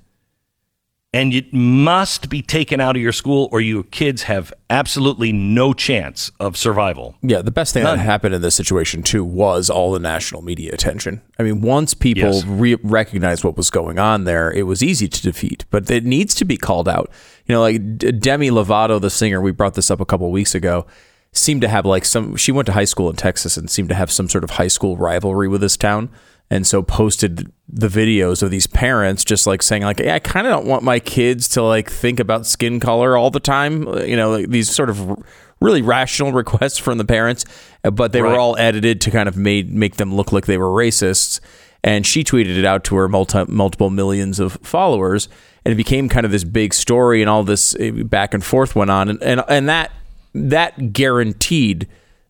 And 1.19 1.35
it 1.35 1.53
must 1.53 2.29
be 2.29 2.43
taken 2.43 2.81
out 2.81 2.95
of 2.95 3.03
your 3.03 3.13
school 3.13 3.49
or 3.51 3.61
your 3.61 3.83
kids 3.83 4.23
have 4.23 4.53
absolutely 4.71 5.33
no 5.33 5.73
chance 5.73 6.31
of 6.39 6.57
survival. 6.57 7.17
Yeah, 7.23 7.43
the 7.43 7.51
best 7.51 7.75
thing 7.75 7.83
None. 7.83 7.97
that 7.99 8.05
happened 8.05 8.35
in 8.35 8.43
this 8.43 8.55
situation 8.55 9.03
too 9.03 9.25
was 9.25 9.69
all 9.69 9.91
the 9.93 9.99
national 9.99 10.43
media 10.43 10.73
attention. 10.73 11.21
I 11.39 11.43
mean, 11.43 11.61
once 11.61 11.93
people 11.95 12.33
Yes. 12.35 12.45
re- 12.45 12.77
recognized 12.83 13.43
what 13.43 13.57
was 13.57 13.69
going 13.71 13.99
on 13.99 14.25
there, 14.25 14.53
it 14.53 14.63
was 14.65 14.83
easy 14.83 15.09
to 15.09 15.23
defeat, 15.23 15.65
but 15.71 15.91
it 15.91 16.05
needs 16.05 16.35
to 16.37 16.45
be 16.45 16.57
called 16.57 16.89
out. 16.89 17.11
You 17.47 17.55
know, 17.55 17.63
like 17.63 17.99
Demi 17.99 18.51
Lovato, 18.51 19.01
the 19.01 19.11
singer, 19.11 19.41
we 19.41 19.51
brought 19.51 19.75
this 19.75 19.91
up 19.91 20.01
a 20.01 20.07
couple 20.07 20.27
of 20.27 20.33
weeks 20.33 20.55
ago, 20.55 20.87
seemed 21.33 21.63
to 21.63 21.69
have 21.69 21.85
like 21.85 22.05
some. 22.05 22.37
She 22.37 22.53
went 22.53 22.67
to 22.67 22.73
high 22.73 22.85
school 22.85 23.11
in 23.11 23.17
Texas 23.17 23.57
and 23.57 23.69
seemed 23.69 23.89
to 23.89 23.95
have 23.95 24.11
some 24.13 24.29
sort 24.29 24.45
of 24.45 24.51
high 24.51 24.69
school 24.69 24.97
rivalry 24.97 25.49
with 25.49 25.61
this 25.63 25.77
town, 25.77 26.11
and 26.51 26.67
so 26.67 26.83
posted 26.83 27.53
the 27.69 27.89
videos 27.89 28.43
of 28.43 28.51
these 28.51 28.67
parents 28.67 29.25
just 29.25 29.47
like 29.47 29.63
saying 29.63 29.83
like, 29.83 29.99
"Hey, 30.01 30.11
I 30.13 30.19
kind 30.19 30.47
of 30.47 30.53
don't 30.53 30.67
want 30.67 30.83
my 30.83 30.99
kids 30.99 31.49
to 31.51 31.63
like 31.63 31.91
think 31.91 32.19
about 32.21 32.47
skin 32.47 32.81
color 32.81 33.17
all 33.17 33.31
the 33.31 33.41
time." 33.41 33.83
You 34.07 34.17
know, 34.17 34.31
like 34.31 34.49
these 34.49 34.71
sort 34.71 34.89
of 34.91 35.11
r- 35.11 35.17
really 35.61 35.83
rational 35.83 36.33
requests 36.43 36.79
from 36.79 36.99
the 36.99 37.05
parents, 37.05 37.45
uh, 37.85 37.91
but 37.91 38.13
they 38.13 38.23
Right. 38.23 38.33
were 38.33 38.39
all 38.39 38.57
edited 38.59 39.01
to 39.03 39.11
kind 39.11 39.29
of 39.29 39.37
made 39.37 39.73
make 39.75 39.97
them 39.97 40.15
look 40.15 40.33
like 40.33 40.47
they 40.47 40.59
were 40.59 40.71
racists. 40.71 41.41
And 41.85 42.05
she 42.05 42.25
tweeted 42.25 42.59
it 42.59 42.65
out 42.65 42.83
to 42.85 42.97
her 42.97 43.09
multi, 43.09 43.45
multiple 43.47 43.89
millions 43.89 44.41
of 44.41 44.55
followers, 44.63 45.29
and 45.65 45.73
it 45.73 45.77
became 45.77 46.09
kind 46.09 46.27
of 46.27 46.33
this 46.33 46.43
big 46.43 46.75
story, 46.75 47.21
and 47.23 47.31
all 47.31 47.45
this 47.45 47.75
uh, 47.77 47.91
back 48.05 48.35
and 48.35 48.43
forth 48.43 48.75
went 48.75 48.91
on, 48.91 49.09
and 49.09 49.23
and, 49.23 49.45
and 49.49 49.69
that 49.69 49.93
that 50.35 50.93
guaranteed 50.93 51.87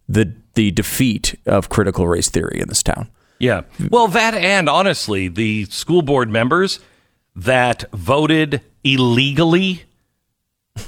the 0.08 0.34
the 0.54 0.70
defeat 0.72 1.34
of 1.46 1.68
critical 1.70 2.06
race 2.08 2.28
theory 2.28 2.58
in 2.60 2.68
this 2.68 2.82
town. 2.82 3.08
Yeah. 3.38 3.62
Well, 3.90 4.08
that 4.08 4.34
and 4.34 4.68
honestly, 4.68 5.28
the 5.28 5.66
school 5.66 6.02
board 6.02 6.28
members 6.28 6.80
that 7.36 7.84
voted 7.92 8.62
illegally 8.82 9.84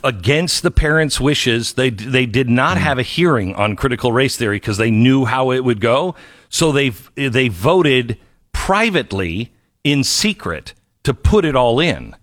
against 0.03 0.63
the 0.63 0.71
parents' 0.71 1.21
wishes, 1.21 1.75
they 1.75 1.91
they 1.91 2.27
did 2.27 2.49
not 2.49 2.79
have 2.79 2.99
a 2.99 3.03
hearing 3.03 3.55
on 3.55 3.77
critical 3.77 4.13
race 4.13 4.37
theory 4.37 4.57
because 4.57 4.79
they 4.79 4.91
knew 4.91 5.25
how 5.25 5.51
it 5.51 5.65
would 5.65 5.81
go. 5.81 6.15
So 6.49 6.73
they 6.73 6.91
they 7.15 7.49
voted 7.49 8.19
privately 8.53 9.53
in 9.85 10.05
secret 10.05 10.75
to 11.05 11.15
put 11.15 11.45
it 11.45 11.57
all 11.57 11.81
in. 11.81 12.17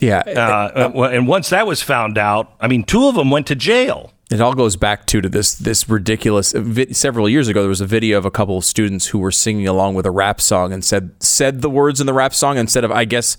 Yeah, 0.00 0.22
Uh, 0.26 0.90
uh, 0.94 1.02
and 1.04 1.26
once 1.26 1.48
that 1.50 1.66
was 1.66 1.80
found 1.80 2.18
out, 2.18 2.52
I 2.60 2.68
mean, 2.68 2.84
two 2.84 3.06
of 3.08 3.14
them 3.14 3.30
went 3.30 3.46
to 3.46 3.54
jail. 3.54 4.12
It 4.30 4.40
all 4.40 4.54
goes 4.54 4.76
back 4.76 5.06
to 5.08 5.20
to 5.20 5.28
this 5.28 5.54
this 5.54 5.88
ridiculous. 5.88 6.52
vi- 6.52 6.92
Several 6.92 7.28
years 7.28 7.48
ago, 7.48 7.60
there 7.60 7.68
was 7.68 7.82
a 7.82 7.86
video 7.86 8.16
of 8.18 8.24
a 8.24 8.30
couple 8.30 8.56
of 8.56 8.64
students 8.64 9.08
who 9.08 9.18
were 9.18 9.30
singing 9.30 9.68
along 9.68 9.94
with 9.94 10.06
a 10.06 10.10
rap 10.10 10.40
song 10.40 10.72
and 10.72 10.84
said 10.84 11.10
said 11.20 11.60
the 11.60 11.70
words 11.70 12.00
in 12.00 12.06
the 12.06 12.14
rap 12.14 12.34
song 12.34 12.56
instead 12.58 12.84
of 12.84 12.90
I 12.90 13.04
guess. 13.04 13.36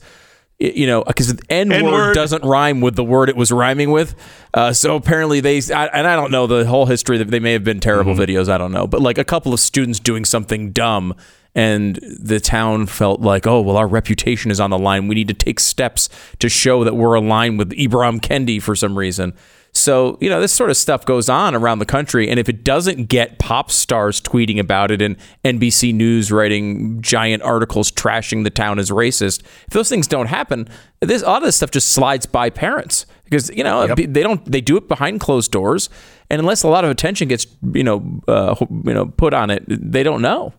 You 0.58 0.88
know, 0.88 1.04
because 1.04 1.36
the 1.36 1.44
N 1.50 1.70
word 1.84 2.15
doesn't 2.15 2.46
rhyme 2.46 2.80
with 2.80 2.96
the 2.96 3.04
word 3.04 3.27
it 3.27 3.36
was 3.36 3.51
rhyming 3.51 3.92
with. 3.92 4.15
Uh, 4.54 4.72
so 4.72 4.96
apparently 4.96 5.42
they, 5.42 5.58
I, 5.74 5.88
and 5.88 6.08
I 6.08 6.15
don't 6.15 6.32
know 6.32 6.48
the 6.48 6.65
whole 6.65 6.86
history. 6.86 7.18
That 7.18 7.30
they 7.30 7.42
may 7.42 7.51
have 7.51 7.65
been 7.65 7.82
terrible 7.82 8.13
videos. 8.15 8.48
I 8.48 8.58
don't 8.58 8.72
know, 8.72 8.88
but 8.88 9.01
like 9.01 9.18
a 9.18 9.25
couple 9.25 9.54
of 9.54 9.60
students 9.60 10.00
doing 10.00 10.24
something 10.24 10.72
dumb, 10.72 11.13
and 11.56 11.96
the 12.22 12.39
town 12.39 12.86
felt 12.86 13.20
like, 13.20 13.46
oh 13.46 13.60
well, 13.60 13.75
our 13.75 13.86
reputation 13.88 14.50
is 14.50 14.62
on 14.62 14.70
the 14.70 14.80
line. 14.80 15.10
We 15.10 15.15
need 15.15 15.27
to 15.27 15.34
take 15.34 15.60
steps 15.60 16.08
to 16.39 16.48
show 16.48 16.86
that 16.86 16.96
we're 16.96 17.15
aligned 17.15 17.60
with 17.60 17.72
Ibram 17.72 18.22
Kendi 18.22 18.62
for 18.62 18.77
some 18.77 18.98
reason. 18.98 19.34
So, 19.77 20.17
you 20.22 20.29
know, 20.29 20.39
this 20.39 20.53
sort 20.53 20.70
of 20.70 20.77
stuff 20.77 21.05
goes 21.05 21.27
on 21.27 21.53
around 21.53 21.79
the 21.79 21.86
country. 21.86 22.29
And 22.29 22.39
if 22.39 22.48
it 22.48 22.63
doesn't 22.63 23.10
get 23.10 23.39
pop 23.39 23.70
stars 23.70 24.22
tweeting 24.22 24.58
about 24.58 24.89
it 24.89 25.01
and 25.01 25.17
NBC 25.44 25.94
News 25.94 26.32
writing 26.32 27.01
giant 27.01 27.44
articles 27.44 27.91
trashing 27.91 28.46
the 28.46 28.50
town 28.50 28.79
as 28.79 28.89
racist, 28.89 29.41
if 29.67 29.74
those 29.74 29.89
things 29.89 30.08
don't 30.08 30.27
happen, 30.27 30.70
this 31.01 31.22
a 31.22 31.25
lot 31.25 31.41
of 31.41 31.44
this 31.44 31.58
stuff 31.58 31.72
just 31.72 31.89
slides 31.89 32.25
by 32.25 32.50
parents 32.50 33.05
because, 33.25 33.50
you 33.50 33.63
know, 33.65 33.84
Yep. 33.84 33.98
they 34.13 34.24
don't, 34.24 34.50
they 34.50 34.62
do 34.62 34.77
it 34.77 34.88
behind 34.88 35.20
closed 35.20 35.51
doors. 35.51 35.89
And 36.29 36.39
unless 36.39 36.63
a 36.63 36.70
lot 36.70 36.86
of 36.86 36.89
attention 36.89 37.27
gets, 37.27 37.46
you 37.74 37.84
know, 37.84 38.22
uh, 38.29 38.55
you 38.70 38.94
know, 38.94 39.08
put 39.08 39.34
on 39.34 39.50
it, 39.50 39.63
they 39.67 40.03
don't 40.03 40.22
know. 40.22 40.53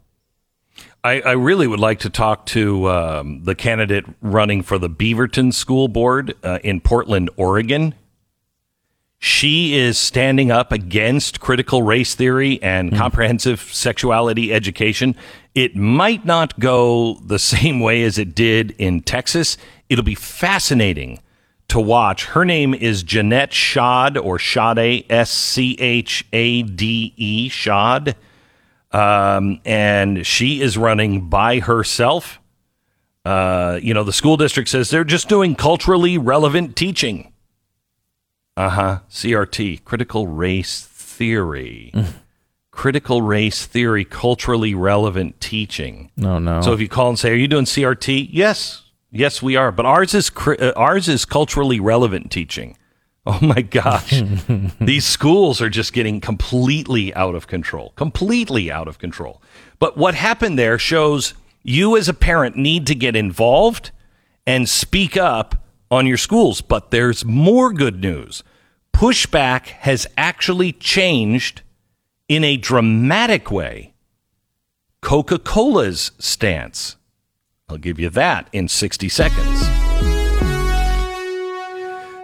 I, 1.03 1.21
I 1.21 1.33
really 1.33 1.67
would 1.67 1.81
like 1.81 2.01
to 2.01 2.11
talk 2.11 2.47
to 2.47 2.91
um, 2.91 3.45
the 3.45 3.55
candidate 3.55 4.05
running 4.21 4.63
for 4.63 4.77
the 4.77 4.91
Beaverton 4.91 5.55
School 5.55 5.89
Board 5.89 6.35
uh, 6.43 6.59
in 6.63 6.81
Portland, 6.81 7.31
Oregon. 7.37 7.95
She 9.19 9.75
is 9.75 9.99
standing 9.99 10.51
up 10.51 10.73
against 10.73 11.41
critical 11.41 11.83
race 11.83 12.15
theory 12.15 12.63
and 12.63 12.95
comprehensive 12.95 13.61
sexuality 13.61 14.53
education. 14.53 15.17
It 15.55 15.75
might 15.75 16.25
not 16.25 16.59
go 16.61 17.15
the 17.25 17.39
same 17.55 17.81
way 17.81 18.03
as 18.03 18.19
it 18.19 18.35
did 18.35 18.73
in 18.73 19.01
Texas. 19.01 19.57
It'll 19.89 20.05
be 20.05 20.15
fascinating 20.15 21.21
to 21.69 21.81
watch. 21.81 22.27
Her 22.27 22.45
name 22.45 22.75
is 22.75 23.03
Jeanette 23.03 23.51
Schad 23.51 24.23
or 24.23 24.39
Schade, 24.39 25.07
S 25.11 25.31
C 25.31 25.77
H 25.81 26.25
A 26.33 26.63
D 26.63 27.15
E, 27.17 27.49
Schad 27.49 28.15
um, 28.97 29.61
and 29.65 30.27
she 30.27 30.63
is 30.63 30.79
running 30.79 31.29
by 31.29 31.59
herself. 31.59 32.41
Uh, 33.25 33.79
you 33.83 33.93
know, 33.93 34.05
the 34.05 34.13
school 34.13 34.37
district 34.37 34.69
says 34.69 34.89
they're 34.91 35.05
just 35.05 35.29
doing 35.29 35.55
culturally 35.55 36.17
relevant 36.17 36.77
teaching. 36.77 37.33
Uh 38.57 38.71
huh. 38.71 38.99
CRT, 39.11 39.85
critical 39.85 40.27
race 40.29 40.81
theory. 40.87 41.93
critical 42.71 43.23
race 43.23 43.67
theory, 43.67 44.05
culturally 44.05 44.75
relevant 44.75 45.41
teaching. 45.41 46.11
No, 46.17 46.39
no. 46.39 46.61
So 46.63 46.73
if 46.73 46.81
you 46.81 46.89
call 46.89 47.09
and 47.11 47.19
say, 47.19 47.33
"Are 47.33 47.35
you 47.37 47.49
doing 47.49 47.65
CRT?" 47.65 48.29
Yes, 48.31 48.83
yes, 49.11 49.43
we 49.43 49.57
are. 49.57 49.73
But 49.73 49.87
ours 49.87 50.15
is 50.15 50.31
cri- 50.31 50.59
uh, 50.59 50.73
ours 50.73 51.09
is 51.09 51.25
culturally 51.25 51.81
relevant 51.81 52.31
teaching. 52.31 52.77
Oh 53.27 53.41
my 53.43 53.61
gosh, 53.63 54.23
these 54.81 55.05
schools 55.05 55.61
are 55.61 55.69
just 55.71 55.93
getting 55.93 56.21
completely 56.21 57.13
out 57.15 57.35
of 57.35 57.47
control. 57.49 57.93
Completely 57.97 58.71
out 58.71 58.87
of 58.89 58.99
control. 58.99 59.43
But 59.79 59.97
what 59.97 60.15
happened 60.15 60.59
there 60.59 60.79
shows 60.79 61.35
you 61.63 61.97
as 61.97 62.09
a 62.09 62.15
parent 62.15 62.57
need 62.57 62.87
to 62.87 62.95
get 62.95 63.17
involved 63.17 63.91
and 64.47 64.69
speak 64.69 65.17
up 65.17 65.57
on 65.91 66.07
your 66.07 66.17
schools. 66.17 66.61
But 66.61 66.91
there's 66.91 67.25
more 67.25 67.73
good 67.73 68.01
news. 68.01 68.43
Pushback 68.93 69.67
has 69.67 70.07
actually 70.17 70.73
changed 70.73 71.63
in 72.29 72.45
a 72.45 72.57
dramatic 72.57 73.51
way 73.51 73.93
Coca 75.03 75.39
Cola's 75.39 76.11
stance 76.19 76.97
I'll 77.69 77.79
give 77.79 77.99
you 77.99 78.11
that 78.11 78.49
in 78.53 78.69
60 78.69 79.09
seconds. 79.09 79.61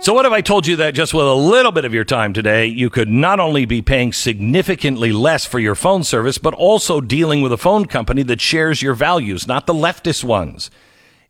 So, 0.05 0.15
what 0.15 0.25
if 0.27 0.33
I 0.33 0.41
told 0.41 0.69
you 0.69 0.77
that 0.77 0.95
just 0.95 1.15
with 1.15 1.27
a 1.27 1.35
little 1.35 1.73
bit 1.73 1.85
of 1.85 1.93
your 1.95 2.05
time 2.05 2.33
today, 2.33 2.67
you 2.67 2.91
could 2.91 3.09
not 3.09 3.41
only 3.41 3.65
be 3.65 3.83
paying 3.83 4.13
significantly 4.13 5.13
less 5.13 5.45
for 5.45 5.59
your 5.59 5.75
phone 5.75 6.05
service, 6.05 6.39
but 6.39 6.55
also 6.55 7.01
dealing 7.01 7.43
with 7.43 7.53
a 7.53 7.57
phone 7.57 7.87
company 7.87 8.23
that 8.25 8.41
shares 8.41 8.83
your 8.83 8.95
values, 8.95 9.49
not 9.49 9.67
the 9.67 9.75
leftist 9.75 10.23
ones? 10.23 10.71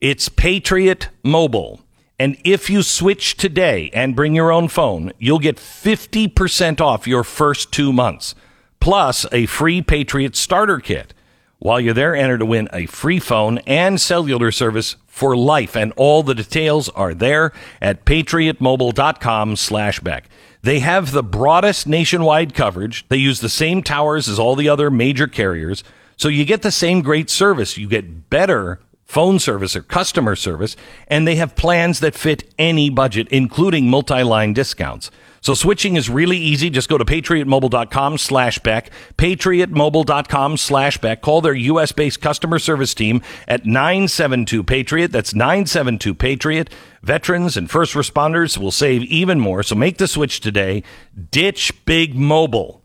It's 0.00 0.28
Patriot 0.28 1.08
Mobile. 1.22 1.80
And 2.22 2.36
if 2.44 2.70
you 2.70 2.84
switch 2.84 3.36
today 3.36 3.90
and 3.92 4.14
bring 4.14 4.32
your 4.32 4.52
own 4.52 4.68
phone, 4.68 5.12
you'll 5.18 5.40
get 5.40 5.56
50% 5.56 6.80
off 6.80 7.08
your 7.08 7.24
first 7.24 7.72
two 7.72 7.92
months, 7.92 8.36
plus 8.78 9.26
a 9.32 9.46
free 9.46 9.82
Patriot 9.82 10.36
starter 10.36 10.78
kit. 10.78 11.14
While 11.58 11.80
you're 11.80 11.94
there, 11.94 12.14
enter 12.14 12.38
to 12.38 12.46
win 12.46 12.68
a 12.72 12.86
free 12.86 13.18
phone 13.18 13.58
and 13.66 14.00
cellular 14.00 14.52
service 14.52 14.94
for 15.08 15.36
life. 15.36 15.74
And 15.74 15.92
all 15.96 16.22
the 16.22 16.36
details 16.36 16.88
are 16.90 17.12
there 17.12 17.52
at 17.80 18.04
patriotmobile.com 18.04 19.56
slash 19.56 19.98
Beck. 19.98 20.28
They 20.62 20.78
have 20.78 21.10
the 21.10 21.24
broadest 21.24 21.88
nationwide 21.88 22.54
coverage. 22.54 23.04
They 23.08 23.16
use 23.16 23.40
the 23.40 23.48
same 23.48 23.82
towers 23.82 24.28
as 24.28 24.38
all 24.38 24.54
the 24.54 24.68
other 24.68 24.92
major 24.92 25.26
carriers. 25.26 25.82
So 26.16 26.28
you 26.28 26.44
get 26.44 26.62
the 26.62 26.70
same 26.70 27.02
great 27.02 27.30
service. 27.30 27.76
You 27.76 27.88
get 27.88 28.30
better 28.30 28.78
phone 29.12 29.38
service 29.38 29.76
or 29.76 29.82
customer 29.82 30.34
service, 30.34 30.74
and 31.06 31.28
they 31.28 31.36
have 31.36 31.54
plans 31.54 32.00
that 32.00 32.14
fit 32.14 32.44
any 32.58 32.88
budget, 32.88 33.28
including 33.28 33.90
multi-line 33.90 34.54
discounts. 34.54 35.10
So 35.42 35.52
switching 35.52 35.96
is 35.96 36.08
really 36.08 36.38
easy. 36.38 36.70
Just 36.70 36.88
go 36.88 36.96
to 36.96 37.04
patriotmobile.com 37.04 38.16
slash 38.16 38.58
Beck, 38.60 38.90
patriotmobile.com 39.18 40.56
slash 40.56 40.96
Beck. 40.98 41.20
Call 41.20 41.42
their 41.42 41.52
U.S. 41.52 41.92
based 41.92 42.22
customer 42.22 42.58
service 42.58 42.94
team 42.94 43.20
at 43.46 43.66
972 43.66 44.62
Patriot. 44.62 45.12
That's 45.12 45.34
972 45.34 46.14
Patriot. 46.14 46.70
Veterans 47.02 47.56
and 47.56 47.70
first 47.70 47.94
responders 47.94 48.56
will 48.56 48.70
save 48.70 49.02
even 49.02 49.40
more. 49.40 49.62
So 49.62 49.74
make 49.74 49.98
the 49.98 50.08
switch 50.08 50.40
today. 50.40 50.84
Ditch 51.30 51.84
big 51.84 52.14
mobile 52.14 52.82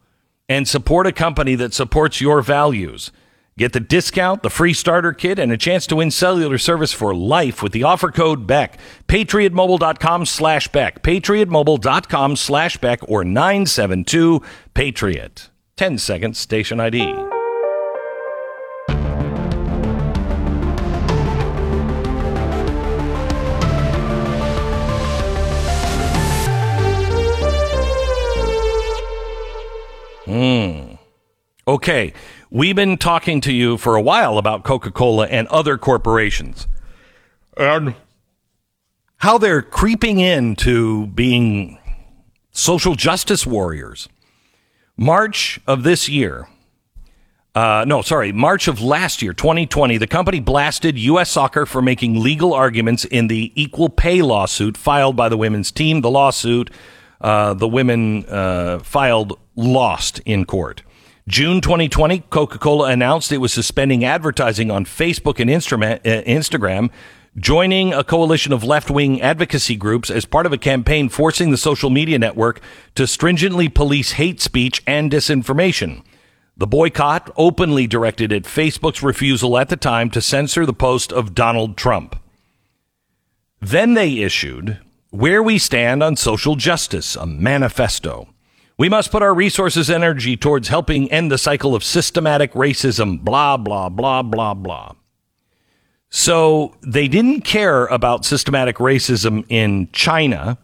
and 0.50 0.68
support 0.68 1.08
a 1.08 1.12
company 1.14 1.56
that 1.56 1.74
supports 1.74 2.20
your 2.20 2.42
values. 2.42 3.12
Get 3.58 3.74
the 3.74 3.80
discount, 3.80 4.44
the 4.44 4.52
free 4.52 4.74
starter 4.74 5.14
kit, 5.14 5.40
and 5.40 5.52
a 5.52 5.58
chance 5.58 5.88
to 5.88 5.96
win 5.96 6.12
cellular 6.12 6.60
service 6.60 6.94
for 6.94 7.16
life 7.16 7.64
with 7.64 7.72
the 7.72 7.84
offer 7.84 8.12
code 8.12 8.46
BECK. 8.46 8.78
PatriotMobile.com 9.08 10.28
slash 10.28 10.68
Beck. 10.68 11.02
PatriotMobile.com 11.02 12.36
slash 12.36 12.78
Beck 12.78 13.00
or 13.10 13.24
972 13.24 14.44
Patriot. 14.76 15.50
10 15.76 15.98
seconds, 15.98 16.38
station 16.38 16.80
ID. 16.80 17.14
Hmm. 30.26 30.96
Okay. 31.68 32.14
We've 32.50 32.76
been 32.76 32.98
talking 32.98 33.42
to 33.42 33.52
you 33.52 33.78
for 33.78 33.96
a 33.96 34.02
while 34.02 34.38
about 34.38 34.64
Coca 34.64 34.92
Cola 34.92 35.28
and 35.28 35.48
other 35.50 35.78
corporations 35.78 36.68
and 37.58 37.96
how 39.18 39.38
they're 39.38 39.62
creeping 39.62 40.20
into 40.20 41.08
being 41.08 41.78
social 42.52 42.96
justice 42.96 43.46
warriors. 43.46 44.08
March 44.96 45.60
of 45.68 45.84
this 45.84 46.08
year, 46.08 46.48
uh, 47.54 47.84
no, 47.86 48.02
sorry, 48.02 48.32
March 48.32 48.68
of 48.68 48.82
last 48.82 49.22
year, 49.22 49.34
2020, 49.34 49.98
the 49.98 50.08
company 50.08 50.40
blasted 50.40 50.98
U.S. 50.98 51.30
soccer 51.30 51.66
for 51.66 51.82
making 51.82 52.22
legal 52.22 52.54
arguments 52.54 53.04
in 53.04 53.28
the 53.28 53.52
equal 53.62 53.90
pay 53.90 54.22
lawsuit 54.22 54.78
filed 54.78 55.16
by 55.16 55.28
the 55.28 55.38
women's 55.38 55.72
team. 55.72 56.02
The 56.02 56.12
lawsuit 56.12 56.72
uh, 57.20 57.54
the 57.54 57.68
women 57.68 58.26
uh, 58.26 58.80
filed 58.80 59.40
lost 59.56 60.20
in 60.26 60.46
court. 60.46 60.84
June 61.28 61.60
2020, 61.60 62.20
Coca 62.30 62.58
Cola 62.58 62.90
announced 62.90 63.34
it 63.34 63.40
was 63.40 63.52
suspending 63.52 64.06
advertising 64.06 64.72
on 64.72 64.86
Facebook 64.86 65.42
and 65.42 65.50
uh, 65.52 66.24
Instagram, 66.24 66.90
joining 67.36 67.94
a 67.94 68.02
coalition 68.02 68.54
of 68.54 68.64
left 68.64 68.90
wing 68.90 69.22
advocacy 69.22 69.76
groups 69.76 70.10
as 70.10 70.24
part 70.24 70.46
of 70.46 70.54
a 70.54 70.58
campaign 70.58 71.10
forcing 71.10 71.52
the 71.52 71.58
social 71.58 71.90
media 71.90 72.18
network 72.18 72.62
to 72.96 73.06
stringently 73.06 73.68
police 73.68 74.14
hate 74.14 74.40
speech 74.40 74.82
and 74.88 75.12
disinformation. 75.12 76.02
The 76.56 76.66
boycott 76.66 77.30
openly 77.36 77.88
directed 77.88 78.32
at 78.32 78.44
Facebook's 78.44 79.04
refusal 79.04 79.58
at 79.58 79.68
the 79.68 79.76
time 79.76 80.10
to 80.12 80.22
censor 80.22 80.66
the 80.66 80.72
post 80.72 81.12
of 81.12 81.36
Donald 81.36 81.76
Trump. 81.76 82.16
Then 83.60 83.96
they 83.96 84.20
issued 84.20 84.80
Where 85.10 85.44
We 85.44 85.58
Stand 85.58 86.02
on 86.02 86.16
Social 86.16 86.56
Justice, 86.56 87.18
a 87.18 87.26
manifesto. 87.26 88.30
We 88.78 88.90
must 88.90 89.12
put 89.12 89.24
our 89.24 89.34
resources 89.34 89.90
and 89.90 90.04
energy 90.04 90.38
towards 90.38 90.68
helping 90.68 91.12
end 91.12 91.32
the 91.32 91.40
cycle 91.40 91.74
of 91.74 91.84
systematic 91.84 92.54
racism, 92.54 93.24
blah, 93.24 93.58
blah, 93.58 93.90
blah, 93.90 94.22
blah, 94.22 94.54
blah. 94.54 94.92
So 96.10 96.76
they 96.82 97.08
didn't 97.08 97.42
care 97.42 97.86
about 97.88 98.24
systematic 98.24 98.78
racism 98.78 99.46
in 99.50 99.90
China. 99.92 100.60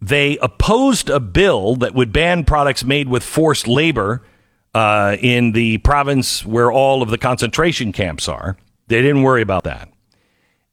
They 0.00 0.38
opposed 0.38 1.10
a 1.10 1.20
bill 1.20 1.76
that 1.76 1.94
would 1.94 2.10
ban 2.10 2.44
products 2.44 2.84
made 2.84 3.08
with 3.08 3.22
forced 3.22 3.68
labor 3.68 4.22
uh, 4.74 5.16
in 5.20 5.52
the 5.52 5.78
province 5.78 6.46
where 6.46 6.72
all 6.72 7.02
of 7.02 7.10
the 7.10 7.18
concentration 7.18 7.92
camps 7.92 8.28
are. 8.28 8.56
They 8.88 9.02
didn't 9.02 9.22
worry 9.22 9.42
about 9.42 9.64
that. 9.64 9.90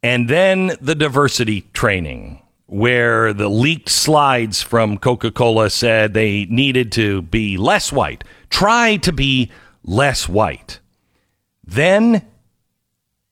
And 0.02 0.30
then 0.30 0.78
the 0.80 0.96
diversity 0.96 1.62
training 1.74 2.42
where 2.70 3.34
the 3.34 3.50
leaked 3.50 3.90
slides 3.90 4.62
from 4.62 4.98
Coca 4.98 5.32
Cola 5.32 5.70
said 5.70 6.14
they 6.14 6.46
needed 6.46 6.92
to 6.94 7.24
be 7.24 7.58
less 7.58 7.92
white. 7.92 8.24
Try 8.50 8.98
to 8.98 9.12
be 9.12 9.52
less 9.84 10.30
white. 10.30 10.80
Then 11.66 12.26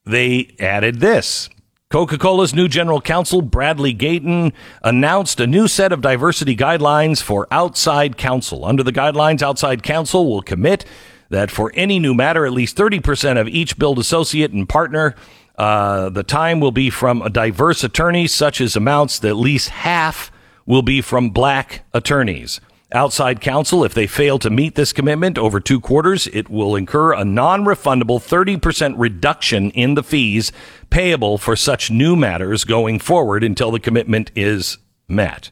they 0.06 0.56
added 0.60 1.00
this. 1.00 1.50
Coca 1.90 2.18
Cola's 2.18 2.54
new 2.54 2.68
general 2.68 3.00
counsel, 3.00 3.42
Bradley 3.42 3.94
Gayton, 3.94 4.52
announced 4.84 5.40
a 5.40 5.48
new 5.48 5.68
set 5.68 5.94
of 5.94 6.02
diversity 6.02 6.56
guidelines 6.56 7.22
for 7.22 7.48
outside 7.50 8.18
counsel. 8.18 8.66
Under 8.66 8.84
the 8.84 8.92
guidelines, 8.92 9.42
outside 9.42 9.84
counsel 9.84 10.30
will 10.30 10.42
commit 10.42 10.84
that 11.30 11.52
for 11.52 11.72
any 11.76 12.00
new 12.00 12.14
matter, 12.14 12.46
at 12.46 12.52
least 12.52 12.76
30% 12.76 13.40
of 13.40 13.48
each 13.48 13.78
billed 13.78 14.00
associate 14.00 14.52
and 14.52 14.68
partner 14.68 15.16
uh, 15.58 16.10
the 16.10 16.24
time 16.24 16.60
will 16.60 16.72
be 16.72 16.90
from 16.90 17.22
a 17.22 17.30
diverse 17.30 17.84
attorneys, 17.84 18.34
such 18.34 18.62
as 18.62 18.76
amounts 18.76 19.20
that 19.20 19.30
at 19.30 19.36
least 19.36 19.70
half 19.70 20.32
will 20.66 20.84
be 20.84 21.02
from 21.02 21.32
black 21.32 21.84
attorneys. 21.94 22.62
Outside 22.94 23.42
counsel, 23.42 23.84
if 23.84 23.94
they 23.94 24.08
fail 24.08 24.40
to 24.40 24.50
meet 24.50 24.76
this 24.76 24.94
commitment 24.94 25.38
over 25.38 25.60
two 25.60 25.82
quarters, 25.82 26.28
it 26.28 26.50
will 26.50 26.76
incur 26.76 27.12
a 27.12 27.26
non 27.26 27.66
refundable 27.66 28.22
30% 28.22 28.94
reduction 28.98 29.72
in 29.72 29.96
the 29.96 30.04
fees 30.04 30.54
payable 30.90 31.38
for 31.38 31.56
such 31.56 31.92
new 31.92 32.16
matters 32.16 32.64
going 32.64 33.00
forward 33.00 33.44
until 33.44 33.72
the 33.72 33.80
commitment 33.80 34.32
is 34.36 34.78
met. 35.10 35.52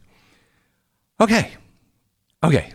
Okay. 1.20 1.52
Okay. 2.42 2.74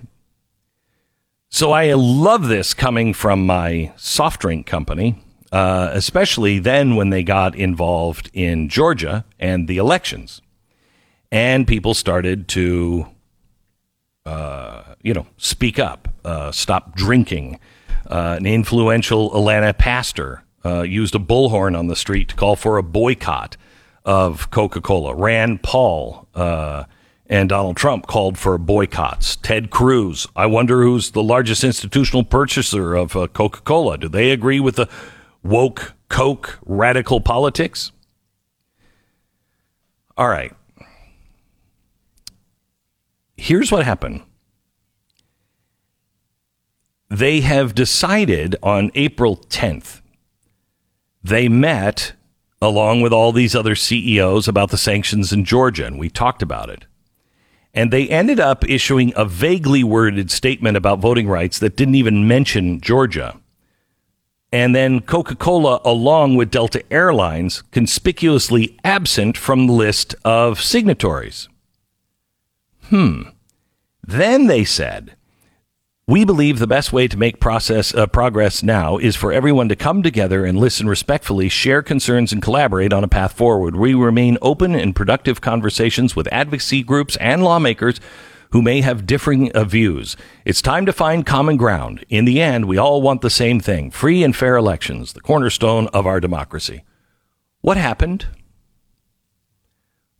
So 1.48 1.72
I 1.72 1.94
love 1.94 2.48
this 2.48 2.74
coming 2.74 3.14
from 3.14 3.46
my 3.46 3.92
soft 3.96 4.42
drink 4.42 4.66
company 4.66 5.22
uh, 5.52 5.90
especially 5.92 6.58
then 6.58 6.96
when 6.96 7.10
they 7.10 7.22
got 7.22 7.54
involved 7.54 8.30
in 8.32 8.68
Georgia 8.68 9.24
and 9.38 9.66
the 9.66 9.78
elections. 9.78 10.40
And 11.32 11.66
people 11.66 11.94
started 11.94 12.48
to, 12.48 13.06
uh, 14.26 14.94
you 15.02 15.14
know, 15.14 15.26
speak 15.36 15.78
up, 15.78 16.08
uh, 16.24 16.52
stop 16.52 16.94
drinking. 16.94 17.58
Uh, 18.06 18.36
an 18.38 18.46
influential 18.46 19.34
Atlanta 19.36 19.72
pastor 19.72 20.42
uh, 20.64 20.82
used 20.82 21.14
a 21.14 21.18
bullhorn 21.18 21.78
on 21.78 21.86
the 21.86 21.96
street 21.96 22.28
to 22.28 22.36
call 22.36 22.56
for 22.56 22.78
a 22.78 22.82
boycott 22.82 23.56
of 24.04 24.50
Coca 24.50 24.80
Cola. 24.80 25.14
Rand 25.14 25.62
Paul 25.62 26.28
and 27.26 27.48
Donald 27.48 27.76
Trump 27.76 28.08
called 28.08 28.36
for 28.36 28.58
boycotts. 28.58 29.36
Ted 29.36 29.70
Cruz, 29.70 30.26
I 30.34 30.46
wonder 30.46 30.82
who's 30.82 31.12
the 31.12 31.22
largest 31.22 31.62
institutional 31.62 32.24
purchaser 32.24 32.96
of 32.96 33.12
Coca 33.32 33.60
Cola. 33.60 33.98
Do 33.98 34.08
they 34.08 34.30
agree 34.30 34.58
with 34.58 34.76
the 34.76 34.88
woke 35.42 35.94
Coke 36.08 36.58
radical 36.64 37.20
politics? 37.20 37.92
All 40.16 40.28
right. 40.28 40.54
Here's 43.36 43.72
what 43.72 43.84
happened. 43.84 44.22
They 47.08 47.40
have 47.40 47.74
decided 47.74 48.56
on 48.62 48.90
April 48.94 49.36
10th, 49.36 50.00
they 51.22 51.48
met 51.48 52.12
along 52.62 53.00
with 53.00 53.12
all 53.12 53.32
these 53.32 53.56
other 53.56 53.74
CEOs 53.74 54.46
about 54.46 54.70
the 54.70 54.76
sanctions 54.76 55.32
in 55.32 55.44
Georgia, 55.44 55.86
and 55.86 55.98
we 55.98 56.10
talked 56.10 56.42
about 56.42 56.68
it. 56.68 56.84
And 57.72 57.90
they 57.90 58.08
ended 58.08 58.38
up 58.38 58.68
issuing 58.68 59.12
a 59.16 59.24
vaguely 59.24 59.82
worded 59.82 60.30
statement 60.30 60.76
about 60.76 60.98
voting 60.98 61.28
rights 61.28 61.58
that 61.60 61.76
didn't 61.76 61.94
even 61.94 62.28
mention 62.28 62.80
Georgia. 62.80 63.40
And 64.52 64.74
then 64.74 65.00
Coca 65.00 65.36
Cola, 65.36 65.80
along 65.84 66.36
with 66.36 66.50
Delta 66.50 66.82
Airlines, 66.92 67.62
conspicuously 67.70 68.76
absent 68.82 69.36
from 69.36 69.66
the 69.66 69.72
list 69.72 70.14
of 70.24 70.60
signatories. 70.60 71.48
Hmm. 72.84 73.22
Then 74.02 74.48
they 74.48 74.64
said, 74.64 75.14
we 76.10 76.24
believe 76.24 76.58
the 76.58 76.66
best 76.66 76.92
way 76.92 77.06
to 77.06 77.16
make 77.16 77.38
process 77.38 77.94
uh, 77.94 78.04
progress 78.08 78.64
now 78.64 78.98
is 78.98 79.14
for 79.14 79.32
everyone 79.32 79.68
to 79.68 79.76
come 79.76 80.02
together 80.02 80.44
and 80.44 80.58
listen 80.58 80.88
respectfully, 80.88 81.48
share 81.48 81.82
concerns, 81.82 82.32
and 82.32 82.42
collaborate 82.42 82.92
on 82.92 83.04
a 83.04 83.08
path 83.08 83.32
forward. 83.34 83.76
We 83.76 83.94
remain 83.94 84.36
open 84.42 84.74
and 84.74 84.96
productive 84.96 85.40
conversations 85.40 86.16
with 86.16 86.26
advocacy 86.32 86.82
groups 86.82 87.16
and 87.18 87.44
lawmakers 87.44 88.00
who 88.52 88.62
may 88.62 88.80
have 88.80 89.06
differing 89.06 89.50
uh, 89.52 89.64
views. 89.64 90.16
It's 90.44 90.62
time 90.62 90.86
to 90.86 90.92
find 90.92 91.24
common 91.24 91.56
ground. 91.56 92.04
In 92.08 92.24
the 92.24 92.40
end, 92.40 92.66
we 92.66 92.78
all 92.78 93.00
want 93.00 93.20
the 93.20 93.30
same 93.30 93.60
thing 93.60 93.90
free 93.90 94.22
and 94.22 94.34
fair 94.34 94.56
elections, 94.56 95.12
the 95.12 95.20
cornerstone 95.20 95.86
of 95.88 96.06
our 96.06 96.20
democracy. 96.20 96.84
What 97.60 97.76
happened? 97.76 98.26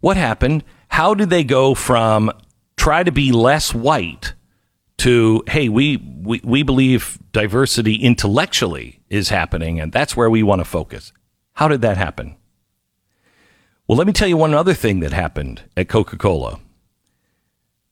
What 0.01 0.17
happened? 0.17 0.65
How 0.89 1.15
did 1.15 1.31
they 1.31 1.45
go 1.45 1.75
from 1.75 2.31
try 2.77 3.03
to 3.03 3.13
be 3.13 3.33
less 3.33 3.75
white 3.75 4.35
to, 4.99 5.43
hey, 5.49 5.69
we, 5.69 5.97
we, 5.97 6.41
we 6.45 6.63
believe 6.63 7.19
diversity 7.33 7.97
intellectually 7.97 9.01
is 9.09 9.29
happening, 9.29 9.81
and 9.81 9.93
that's 9.93 10.17
where 10.17 10.31
we 10.31 10.43
want 10.43 10.61
to 10.61 10.65
focus? 10.65 11.13
How 11.55 11.69
did 11.69 11.83
that 11.83 11.97
happen? 11.97 12.37
Well, 13.87 13.99
let 13.99 14.07
me 14.07 14.13
tell 14.13 14.29
you 14.29 14.37
one 14.37 14.55
other 14.55 14.75
thing 14.75 15.01
that 15.01 15.13
happened 15.13 15.63
at 15.77 15.89
Coca 15.89 16.17
Cola 16.17 16.61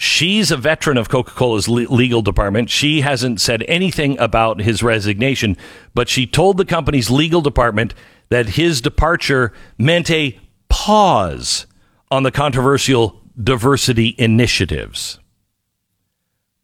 She's 0.02 0.50
a 0.50 0.56
veteran 0.56 0.96
of 0.96 1.10
Coca 1.10 1.32
Cola's 1.32 1.68
legal 1.68 2.22
department. 2.22 2.70
She 2.70 3.02
hasn't 3.02 3.38
said 3.38 3.62
anything 3.68 4.18
about 4.18 4.62
his 4.62 4.82
resignation, 4.82 5.58
but 5.92 6.08
she 6.08 6.26
told 6.26 6.56
the 6.56 6.64
company's 6.64 7.10
legal 7.10 7.42
department 7.42 7.92
that 8.30 8.56
his 8.56 8.80
departure 8.80 9.52
meant 9.76 10.10
a 10.10 10.40
pause 10.70 11.66
on 12.10 12.22
the 12.22 12.30
controversial 12.30 13.20
diversity 13.38 14.14
initiatives. 14.16 15.18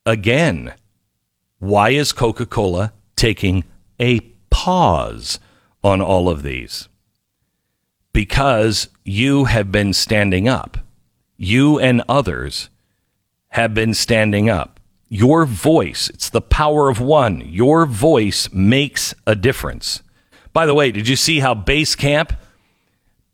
Again, 0.07 0.73
why 1.59 1.91
is 1.91 2.13
Coca 2.13 2.47
Cola 2.47 2.95
taking 3.17 3.65
a 4.01 4.21
pause 4.49 5.39
on 5.85 6.01
all 6.01 6.31
of 6.31 6.43
these? 6.43 6.89
Because 8.15 8.89
you 9.05 9.45
have 9.45 9.71
been 9.71 9.93
standing 9.93 10.49
up, 10.49 10.79
you 11.37 11.79
and 11.79 12.03
others 12.09 12.71
have 13.57 13.73
been 13.73 13.95
standing 13.95 14.51
up. 14.51 14.79
Your 15.09 15.47
voice, 15.47 16.11
it's 16.11 16.29
the 16.29 16.43
power 16.43 16.91
of 16.91 17.01
one. 17.01 17.41
Your 17.41 17.87
voice 17.87 18.53
makes 18.53 19.15
a 19.27 19.35
difference. 19.35 20.03
By 20.53 20.67
the 20.67 20.75
way, 20.75 20.91
did 20.91 21.09
you 21.09 21.17
see 21.17 21.39
how 21.41 21.55
Basecamp? 21.55 22.37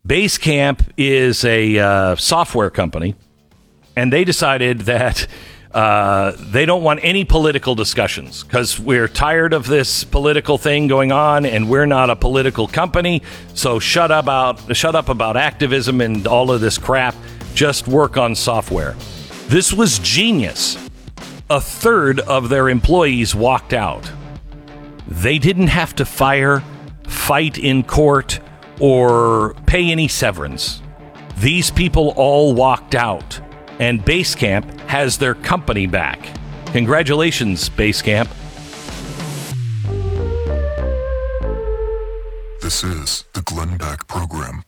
Basecamp 0.07 0.79
is 0.95 1.43
a 1.43 1.77
uh, 1.77 2.15
software 2.15 2.69
company, 2.69 3.15
and 3.97 4.13
they 4.13 4.23
decided 4.23 4.81
that 4.81 5.27
uh, 5.73 6.31
they 6.39 6.65
don't 6.65 6.83
want 6.83 7.01
any 7.03 7.25
political 7.25 7.75
discussions 7.75 8.43
because 8.43 8.79
we're 8.79 9.09
tired 9.09 9.51
of 9.51 9.67
this 9.67 10.05
political 10.05 10.57
thing 10.57 10.87
going 10.87 11.11
on, 11.11 11.45
and 11.45 11.69
we're 11.69 11.85
not 11.85 12.09
a 12.09 12.15
political 12.15 12.65
company. 12.65 13.21
So 13.55 13.77
shut 13.77 14.09
up 14.09 14.23
about 14.23 14.73
shut 14.73 14.95
up 14.95 15.09
about 15.09 15.35
activism 15.35 15.99
and 15.99 16.25
all 16.27 16.49
of 16.49 16.61
this 16.61 16.77
crap. 16.77 17.13
Just 17.53 17.89
work 17.89 18.15
on 18.15 18.35
software. 18.35 18.95
This 19.53 19.71
was 19.71 19.99
genius. 19.99 20.79
A 21.47 21.61
third 21.61 22.19
of 22.21 22.49
their 22.49 22.69
employees 22.69 23.35
walked 23.35 23.71
out. 23.71 24.11
They 25.07 25.37
didn't 25.37 25.67
have 25.67 25.95
to 25.97 26.05
fire, 26.05 26.63
fight 27.07 27.59
in 27.59 27.83
court, 27.83 28.39
or 28.79 29.53
pay 29.67 29.91
any 29.91 30.07
severance. 30.07 30.81
These 31.37 31.69
people 31.69 32.15
all 32.15 32.55
walked 32.55 32.95
out, 32.95 33.39
and 33.77 34.03
Basecamp 34.03 34.79
has 34.87 35.19
their 35.19 35.35
company 35.35 35.85
back. 35.85 36.35
Congratulations, 36.71 37.69
Basecamp. 37.69 38.29
This 42.59 42.83
is 42.83 43.25
the 43.33 43.43
Glenn 43.43 43.77
Beck 43.77 44.07
Program. 44.07 44.63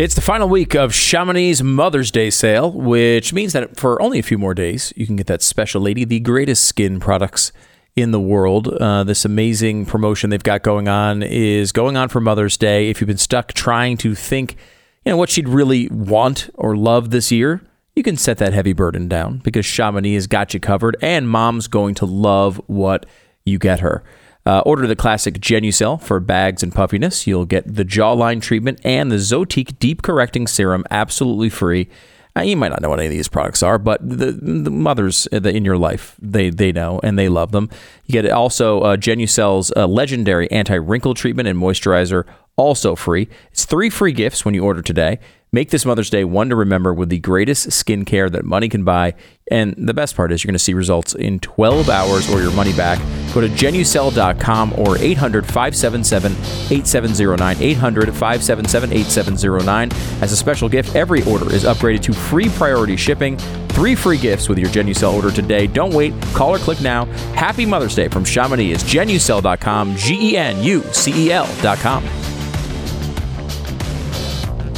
It's 0.00 0.14
the 0.14 0.22
final 0.22 0.48
week 0.48 0.74
of 0.74 0.94
Chamonix 0.94 1.62
Mother's 1.62 2.10
Day 2.10 2.30
sale, 2.30 2.72
which 2.72 3.34
means 3.34 3.52
that 3.52 3.76
for 3.76 4.00
only 4.00 4.18
a 4.18 4.22
few 4.22 4.38
more 4.38 4.54
days, 4.54 4.94
you 4.96 5.06
can 5.06 5.14
get 5.14 5.26
that 5.26 5.42
special 5.42 5.82
lady, 5.82 6.06
the 6.06 6.20
greatest 6.20 6.64
skin 6.64 7.00
products 7.00 7.52
in 7.94 8.10
the 8.10 8.18
world. 8.18 8.68
Uh, 8.68 9.04
this 9.04 9.26
amazing 9.26 9.84
promotion 9.84 10.30
they've 10.30 10.42
got 10.42 10.62
going 10.62 10.88
on 10.88 11.22
is 11.22 11.70
going 11.70 11.98
on 11.98 12.08
for 12.08 12.18
Mother's 12.18 12.56
Day. 12.56 12.88
If 12.88 13.02
you've 13.02 13.08
been 13.08 13.18
stuck 13.18 13.52
trying 13.52 13.98
to 13.98 14.14
think, 14.14 14.56
you 15.04 15.12
know, 15.12 15.18
what 15.18 15.28
she'd 15.28 15.50
really 15.50 15.86
want 15.88 16.48
or 16.54 16.78
love 16.78 17.10
this 17.10 17.30
year, 17.30 17.60
you 17.94 18.02
can 18.02 18.16
set 18.16 18.38
that 18.38 18.54
heavy 18.54 18.72
burden 18.72 19.06
down 19.06 19.42
because 19.44 19.66
Chamonix 19.66 20.14
has 20.14 20.26
got 20.26 20.54
you 20.54 20.60
covered, 20.60 20.96
and 21.02 21.28
mom's 21.28 21.68
going 21.68 21.94
to 21.96 22.06
love 22.06 22.58
what 22.68 23.04
you 23.44 23.58
get 23.58 23.80
her. 23.80 24.02
Uh, 24.46 24.60
order 24.60 24.86
the 24.86 24.96
classic 24.96 25.34
Genucel 25.34 26.00
for 26.00 26.18
bags 26.18 26.62
and 26.62 26.74
puffiness. 26.74 27.26
You'll 27.26 27.44
get 27.44 27.74
the 27.74 27.84
jawline 27.84 28.40
treatment 28.40 28.80
and 28.84 29.12
the 29.12 29.16
Zotique 29.16 29.78
deep 29.78 30.02
correcting 30.02 30.46
serum 30.46 30.84
absolutely 30.90 31.50
free. 31.50 31.88
Uh, 32.36 32.42
you 32.42 32.56
might 32.56 32.68
not 32.68 32.80
know 32.80 32.88
what 32.88 33.00
any 33.00 33.06
of 33.06 33.12
these 33.12 33.28
products 33.28 33.62
are, 33.62 33.78
but 33.78 34.00
the, 34.08 34.32
the 34.32 34.70
mothers 34.70 35.26
in 35.26 35.64
your 35.64 35.76
life, 35.76 36.16
they, 36.22 36.48
they 36.48 36.72
know 36.72 37.00
and 37.02 37.18
they 37.18 37.28
love 37.28 37.52
them. 37.52 37.68
You 38.06 38.12
get 38.12 38.30
also 38.30 38.80
uh, 38.80 38.96
Genucel's 38.96 39.72
uh, 39.76 39.86
legendary 39.86 40.50
anti 40.50 40.76
wrinkle 40.76 41.14
treatment 41.14 41.48
and 41.48 41.58
moisturizer, 41.58 42.24
also 42.56 42.94
free. 42.94 43.28
It's 43.50 43.64
three 43.64 43.90
free 43.90 44.12
gifts 44.12 44.44
when 44.44 44.54
you 44.54 44.64
order 44.64 44.80
today. 44.80 45.18
Make 45.52 45.70
this 45.70 45.84
Mother's 45.84 46.10
Day 46.10 46.22
one 46.22 46.48
to 46.50 46.56
remember 46.56 46.94
with 46.94 47.08
the 47.08 47.18
greatest 47.18 47.70
skincare 47.70 48.30
that 48.30 48.44
money 48.44 48.68
can 48.68 48.84
buy. 48.84 49.14
And 49.50 49.74
the 49.76 49.92
best 49.92 50.14
part 50.14 50.30
is 50.30 50.44
you're 50.44 50.48
going 50.48 50.54
to 50.54 50.60
see 50.60 50.74
results 50.74 51.12
in 51.12 51.40
12 51.40 51.90
hours 51.90 52.30
or 52.30 52.40
your 52.40 52.52
money 52.52 52.72
back. 52.72 53.00
Go 53.34 53.40
to 53.40 53.48
genucel.com 53.48 54.74
or 54.78 54.96
800 54.98 55.44
577 55.44 56.32
8709. 56.70 57.56
800 57.60 58.04
577 58.14 58.92
8709. 58.92 60.22
As 60.22 60.30
a 60.30 60.36
special 60.36 60.68
gift, 60.68 60.94
every 60.94 61.24
order 61.24 61.52
is 61.52 61.64
upgraded 61.64 62.02
to 62.02 62.12
free 62.12 62.48
priority 62.50 62.96
shipping. 62.96 63.36
Three 63.70 63.96
free 63.96 64.18
gifts 64.18 64.48
with 64.48 64.58
your 64.58 64.68
Genucel 64.68 65.14
order 65.14 65.32
today. 65.32 65.66
Don't 65.66 65.92
wait. 65.92 66.12
Call 66.32 66.54
or 66.54 66.58
click 66.58 66.80
now. 66.80 67.06
Happy 67.34 67.66
Mother's 67.66 67.94
Day 67.96 68.08
from 68.08 68.24
Chamonix 68.24 68.70
is 68.70 68.84
genucel.com, 68.84 69.96
G 69.96 70.32
E 70.32 70.36
N 70.36 70.62
U 70.62 70.82
C 70.92 71.26
E 71.26 71.32
L.com. 71.32 72.29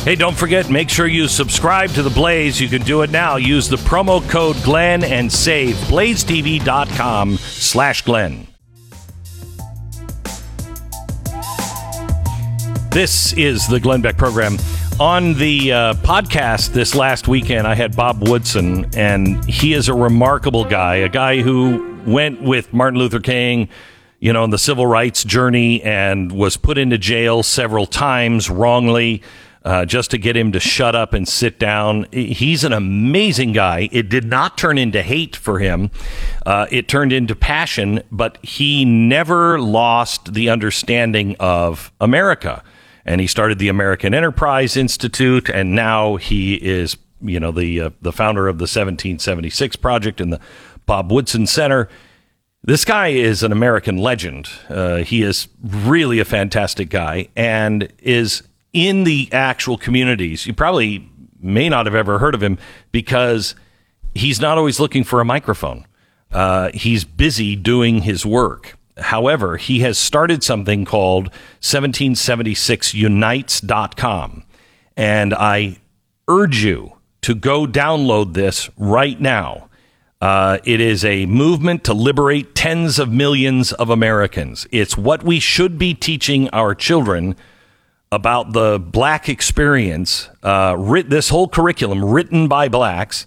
Hey, 0.05 0.17
don't 0.17 0.37
forget, 0.37 0.69
make 0.69 0.91
sure 0.91 1.07
you 1.07 1.29
subscribe 1.29 1.91
to 1.91 2.03
The 2.03 2.11
Blaze. 2.11 2.61
You 2.61 2.69
can 2.69 2.83
do 2.83 3.03
it 3.03 3.11
now. 3.11 3.37
Use 3.37 3.69
the 3.69 3.77
promo 3.77 4.29
code 4.29 4.57
Glenn 4.65 5.05
and 5.05 5.31
save 5.31 5.77
blazetv.com 5.77 7.37
slash 7.37 8.03
Glenn. 8.03 8.49
This 12.91 13.33
is 13.35 13.69
the 13.69 13.79
Glenn 13.81 14.03
Beck 14.03 14.17
program. 14.17 14.57
On 14.99 15.35
the 15.35 15.71
uh, 15.71 15.95
podcast 15.95 16.73
this 16.73 16.97
last 16.97 17.29
weekend, 17.29 17.69
I 17.69 17.77
had 17.77 17.95
Bob 17.95 18.29
Woodson, 18.29 18.87
and 18.97 19.45
he 19.45 19.73
is 19.73 19.89
a 19.89 19.95
remarkable 19.95 20.65
guy, 20.65 20.97
a 20.97 21.09
guy 21.09 21.43
who 21.43 22.03
went 22.05 22.43
with 22.43 22.73
Martin 22.73 22.99
Luther 22.99 23.21
King, 23.21 23.69
you 24.19 24.33
know, 24.33 24.43
in 24.43 24.51
the 24.51 24.59
civil 24.59 24.85
rights 24.85 25.23
journey 25.23 25.81
and 25.85 26.33
was 26.33 26.57
put 26.57 26.77
into 26.77 26.99
jail 26.99 27.45
several 27.45 27.87
times 27.87 28.51
wrongly. 28.51 29.23
Uh, 29.65 29.85
just 29.85 30.11
to 30.11 30.19
get 30.19 30.37
him 30.37 30.51
to 30.51 30.59
shut 30.59 30.97
up 30.97 31.13
and 31.13 31.29
sit 31.29 31.57
down. 31.57 32.05
He's 32.11 32.65
an 32.65 32.73
amazing 32.73 33.53
guy. 33.53 33.89
It 33.93 34.09
did 34.09 34.25
not 34.25 34.59
turn 34.59 34.77
into 34.77 35.03
hate 35.03 35.37
for 35.37 35.61
him. 35.61 35.93
Uh, 36.45 36.67
it 36.73 36.89
turned 36.89 37.13
into 37.13 37.37
passion, 37.37 38.03
but 38.11 38.39
he 38.43 38.85
never 38.85 39.61
lost 39.61 40.35
the 40.35 40.49
understanding 40.49 41.37
of 41.39 41.93
America. 42.01 42.65
And 43.05 43.21
he 43.21 43.29
started 43.29 43.61
the 43.61 43.69
American 43.69 44.15
Enterprise 44.15 44.77
Institute, 44.77 45.49
and 45.49 45.77
now 45.77 46.17
he 46.17 46.55
is, 46.55 46.97
you 47.21 47.39
know, 47.39 47.53
the 47.53 47.81
uh, 47.81 47.91
the 48.01 48.13
founder 48.13 48.49
of 48.49 48.59
the 48.59 48.65
1776 48.65 49.77
Project 49.77 50.21
and 50.21 50.33
the 50.33 50.41
Bob 50.87 51.13
Woodson 51.13 51.47
Center. 51.47 51.89
This 52.65 52.85
guy 52.85 53.09
is 53.09 53.43
an 53.43 53.51
American 53.51 53.97
legend. 53.97 54.49
Uh, 54.69 54.99
he 54.99 55.23
is 55.23 55.49
really 55.63 56.21
a 56.21 56.25
fantastic 56.25 56.91
guy 56.91 57.29
and 57.35 57.93
is 57.99 58.45
in 58.73 59.05
the 59.05 59.29
actual 59.33 59.77
communities. 59.77 60.47
You 60.47 60.55
probably 60.55 61.07
may 61.41 61.69
not 61.69 61.87
have 61.87 61.95
ever 61.95 62.19
heard 62.19 62.35
of 62.35 62.43
him 62.43 62.59
because 62.91 63.55
he's 64.15 64.41
not 64.41 64.59
always 64.59 64.81
looking 64.81 65.05
for 65.05 65.21
a 65.21 65.25
microphone. 65.25 65.87
Uh, 66.31 66.71
he's 66.73 67.05
busy 67.05 67.55
doing 67.57 68.03
his 68.03 68.25
work. 68.25 68.79
However, 68.99 69.57
he 69.57 69.81
has 69.81 69.99
started 69.99 70.45
something 70.45 70.85
called 70.85 71.31
1776unites.com. 71.61 74.45
And 74.97 75.35
I 75.35 75.79
urge 76.29 76.63
you 76.63 76.93
to 77.23 77.35
go 77.35 77.67
download 77.67 78.35
this 78.35 78.71
right 78.77 79.21
now. 79.21 79.69
Uh, 80.21 80.59
it 80.65 80.81
is 80.81 81.05
a 81.05 81.27
movement 81.27 81.83
to 81.85 81.95
liberate 81.95 82.55
tens 82.55 83.01
of 83.01 83.11
millions 83.11 83.73
of 83.73 83.91
Americans. 83.91 84.69
It's 84.71 84.97
what 84.97 85.25
we 85.25 85.41
should 85.41 85.79
be 85.79 85.95
teaching 85.95 86.49
our 86.51 86.77
children 86.77 87.35
about 88.13 88.53
the 88.53 88.79
black 88.79 89.29
experience. 89.29 90.29
Uh, 90.43 90.77
writ- 90.79 91.11
this 91.11 91.31
whole 91.31 91.49
curriculum 91.49 92.05
written 92.05 92.47
by 92.47 92.69
blacks 92.69 93.27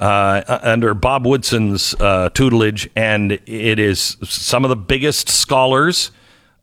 uh, 0.00 0.58
under 0.62 0.92
Bob 0.92 1.24
Woodson's 1.24 1.94
uh, 2.00 2.28
tutelage, 2.30 2.90
and 2.96 3.32
it 3.32 3.78
is 3.78 4.16
some 4.24 4.64
of 4.64 4.68
the 4.68 4.76
biggest 4.76 5.28
scholars 5.28 6.10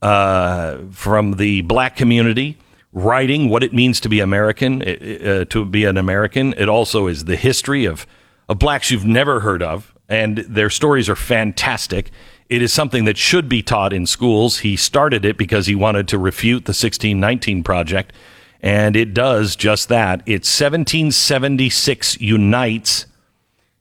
uh, 0.01 0.79
from 0.91 1.37
the 1.37 1.61
black 1.61 1.95
community 1.95 2.57
writing 2.93 3.47
what 3.47 3.63
it 3.63 3.73
means 3.73 4.01
to 4.01 4.09
be 4.09 4.19
American, 4.19 4.81
uh, 4.81 5.45
to 5.45 5.63
be 5.63 5.85
an 5.85 5.97
American. 5.97 6.53
It 6.57 6.67
also 6.67 7.07
is 7.07 7.25
the 7.25 7.37
history 7.37 7.85
of 7.85 8.05
of 8.49 8.59
blacks 8.59 8.91
you've 8.91 9.05
never 9.05 9.39
heard 9.39 9.63
of, 9.63 9.95
and 10.09 10.39
their 10.39 10.69
stories 10.69 11.07
are 11.07 11.15
fantastic. 11.15 12.11
It 12.51 12.61
is 12.61 12.73
something 12.73 13.05
that 13.05 13.15
should 13.15 13.47
be 13.47 13.63
taught 13.63 13.93
in 13.93 14.05
schools. 14.05 14.59
He 14.59 14.75
started 14.75 15.23
it 15.23 15.37
because 15.37 15.67
he 15.67 15.73
wanted 15.73 16.09
to 16.09 16.17
refute 16.17 16.65
the 16.65 16.71
1619 16.71 17.63
Project, 17.63 18.11
and 18.59 18.97
it 18.97 19.13
does 19.13 19.55
just 19.55 19.87
that. 19.87 20.21
It's 20.25 20.49
1776 20.59 22.19
Unites, 22.19 23.05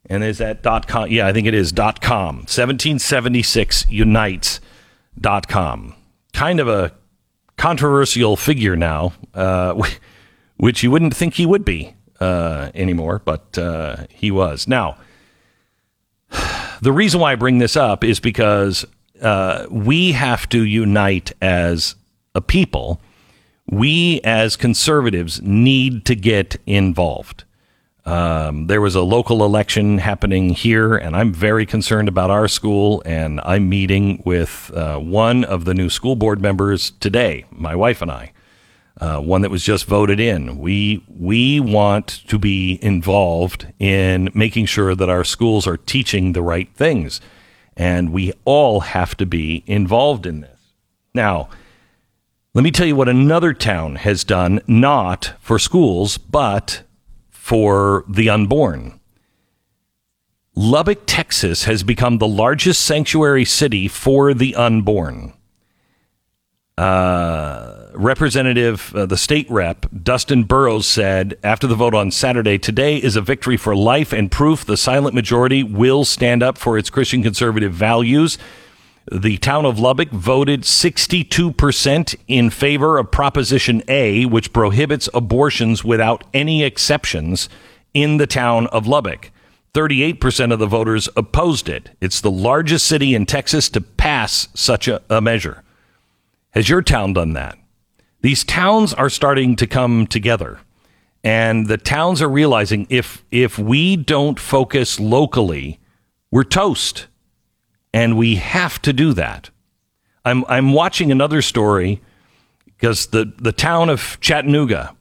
and 0.08 0.22
is 0.22 0.38
that 0.38 0.62
dot 0.62 0.86
com? 0.86 1.10
Yeah, 1.10 1.26
I 1.26 1.32
think 1.32 1.48
it 1.48 1.54
is 1.54 1.72
dot 1.72 2.00
com. 2.00 2.36
1776 2.46 3.86
Unites 3.90 4.60
dot 5.20 5.48
com. 5.48 5.96
Kind 6.32 6.60
of 6.60 6.68
a 6.68 6.92
controversial 7.56 8.36
figure 8.36 8.76
now, 8.76 9.14
uh, 9.34 9.74
which 10.58 10.84
you 10.84 10.92
wouldn't 10.92 11.16
think 11.16 11.34
he 11.34 11.44
would 11.44 11.64
be 11.64 11.96
uh, 12.20 12.70
anymore, 12.76 13.20
but 13.24 13.58
uh, 13.58 14.06
he 14.10 14.30
was. 14.30 14.68
Now, 14.68 14.96
the 16.80 16.92
reason 16.92 17.20
why 17.20 17.32
I 17.32 17.36
bring 17.36 17.58
this 17.58 17.76
up 17.76 18.04
is 18.04 18.20
because 18.20 18.84
uh, 19.22 19.66
we 19.70 20.12
have 20.12 20.48
to 20.50 20.64
unite 20.64 21.32
as 21.40 21.94
a 22.34 22.40
people. 22.40 23.00
We, 23.66 24.20
as 24.22 24.56
conservatives, 24.56 25.40
need 25.42 26.04
to 26.06 26.14
get 26.14 26.56
involved. 26.66 27.44
Um, 28.06 28.66
there 28.66 28.80
was 28.80 28.94
a 28.94 29.02
local 29.02 29.44
election 29.44 29.98
happening 29.98 30.50
here, 30.50 30.96
and 30.96 31.14
I'm 31.14 31.32
very 31.32 31.66
concerned 31.66 32.08
about 32.08 32.30
our 32.30 32.48
school. 32.48 33.02
And 33.04 33.40
I'm 33.44 33.68
meeting 33.68 34.22
with 34.24 34.70
uh, 34.74 34.98
one 34.98 35.44
of 35.44 35.66
the 35.66 35.74
new 35.74 35.90
school 35.90 36.16
board 36.16 36.40
members 36.40 36.92
today, 36.92 37.44
my 37.50 37.76
wife 37.76 38.02
and 38.02 38.10
I 38.10 38.32
uh, 39.00 39.18
one 39.18 39.40
that 39.42 39.50
was 39.50 39.64
just 39.64 39.86
voted 39.86 40.20
in. 40.20 40.58
We 40.58 41.04
we 41.08 41.58
want 41.58 42.22
to 42.28 42.38
be 42.38 42.78
involved 42.82 43.66
in 43.78 44.30
making 44.34 44.66
sure 44.66 44.94
that 44.94 45.08
our 45.08 45.24
schools 45.24 45.66
are 45.66 45.78
teaching 45.78 46.32
the 46.32 46.42
right 46.42 46.68
things, 46.74 47.20
and 47.76 48.12
we 48.12 48.32
all 48.44 48.80
have 48.80 49.16
to 49.16 49.26
be 49.26 49.64
involved 49.66 50.26
in 50.26 50.42
this. 50.42 50.58
Now, 51.14 51.48
let 52.52 52.62
me 52.62 52.70
tell 52.70 52.86
you 52.86 52.96
what 52.96 53.08
another 53.08 53.54
town 53.54 53.96
has 53.96 54.22
done, 54.22 54.60
not 54.66 55.32
for 55.40 55.58
schools, 55.58 56.18
but 56.18 56.82
for 57.30 58.04
the 58.06 58.28
unborn. 58.28 59.00
Lubbock, 60.54 61.02
Texas 61.06 61.64
has 61.64 61.82
become 61.82 62.18
the 62.18 62.28
largest 62.28 62.82
sanctuary 62.82 63.44
city 63.44 63.88
for 63.88 64.34
the 64.34 64.54
unborn. 64.56 65.32
Uh, 66.76 67.79
Representative, 67.94 68.94
uh, 68.94 69.06
the 69.06 69.16
state 69.16 69.50
rep, 69.50 69.86
Dustin 70.02 70.44
Burrows 70.44 70.86
said 70.86 71.38
after 71.42 71.66
the 71.66 71.74
vote 71.74 71.94
on 71.94 72.10
Saturday, 72.10 72.58
today 72.58 72.96
is 72.96 73.16
a 73.16 73.20
victory 73.20 73.56
for 73.56 73.74
life 73.74 74.12
and 74.12 74.30
proof 74.30 74.64
the 74.64 74.76
silent 74.76 75.14
majority 75.14 75.62
will 75.62 76.04
stand 76.04 76.42
up 76.42 76.58
for 76.58 76.78
its 76.78 76.90
Christian 76.90 77.22
conservative 77.22 77.72
values. 77.72 78.38
The 79.10 79.38
town 79.38 79.66
of 79.66 79.78
Lubbock 79.78 80.10
voted 80.10 80.62
62% 80.62 82.14
in 82.28 82.50
favor 82.50 82.98
of 82.98 83.10
Proposition 83.10 83.82
A, 83.88 84.26
which 84.26 84.52
prohibits 84.52 85.08
abortions 85.14 85.84
without 85.84 86.24
any 86.32 86.62
exceptions 86.62 87.48
in 87.94 88.18
the 88.18 88.26
town 88.26 88.66
of 88.68 88.86
Lubbock. 88.86 89.30
38% 89.74 90.52
of 90.52 90.58
the 90.58 90.66
voters 90.66 91.08
opposed 91.16 91.68
it. 91.68 91.90
It's 92.00 92.20
the 92.20 92.30
largest 92.30 92.86
city 92.86 93.14
in 93.14 93.26
Texas 93.26 93.68
to 93.70 93.80
pass 93.80 94.48
such 94.54 94.88
a, 94.88 95.00
a 95.08 95.20
measure. 95.20 95.62
Has 96.50 96.68
your 96.68 96.82
town 96.82 97.12
done 97.12 97.34
that? 97.34 97.59
These 98.22 98.44
towns 98.44 98.92
are 98.94 99.10
starting 99.10 99.56
to 99.56 99.66
come 99.66 100.06
together. 100.06 100.60
And 101.22 101.66
the 101.66 101.76
towns 101.76 102.22
are 102.22 102.28
realizing 102.28 102.86
if 102.88 103.24
if 103.30 103.58
we 103.58 103.96
don't 103.96 104.40
focus 104.40 104.98
locally, 104.98 105.78
we're 106.30 106.44
toast. 106.44 107.06
And 107.92 108.16
we 108.16 108.36
have 108.36 108.80
to 108.82 108.92
do 108.92 109.12
that. 109.14 109.50
I'm 110.24 110.44
I'm 110.48 110.72
watching 110.72 111.10
another 111.10 111.42
story 111.42 112.00
because 112.64 113.08
the, 113.08 113.32
the 113.36 113.52
town 113.52 113.90
of 113.90 114.18
Chattanooga, 114.20 114.96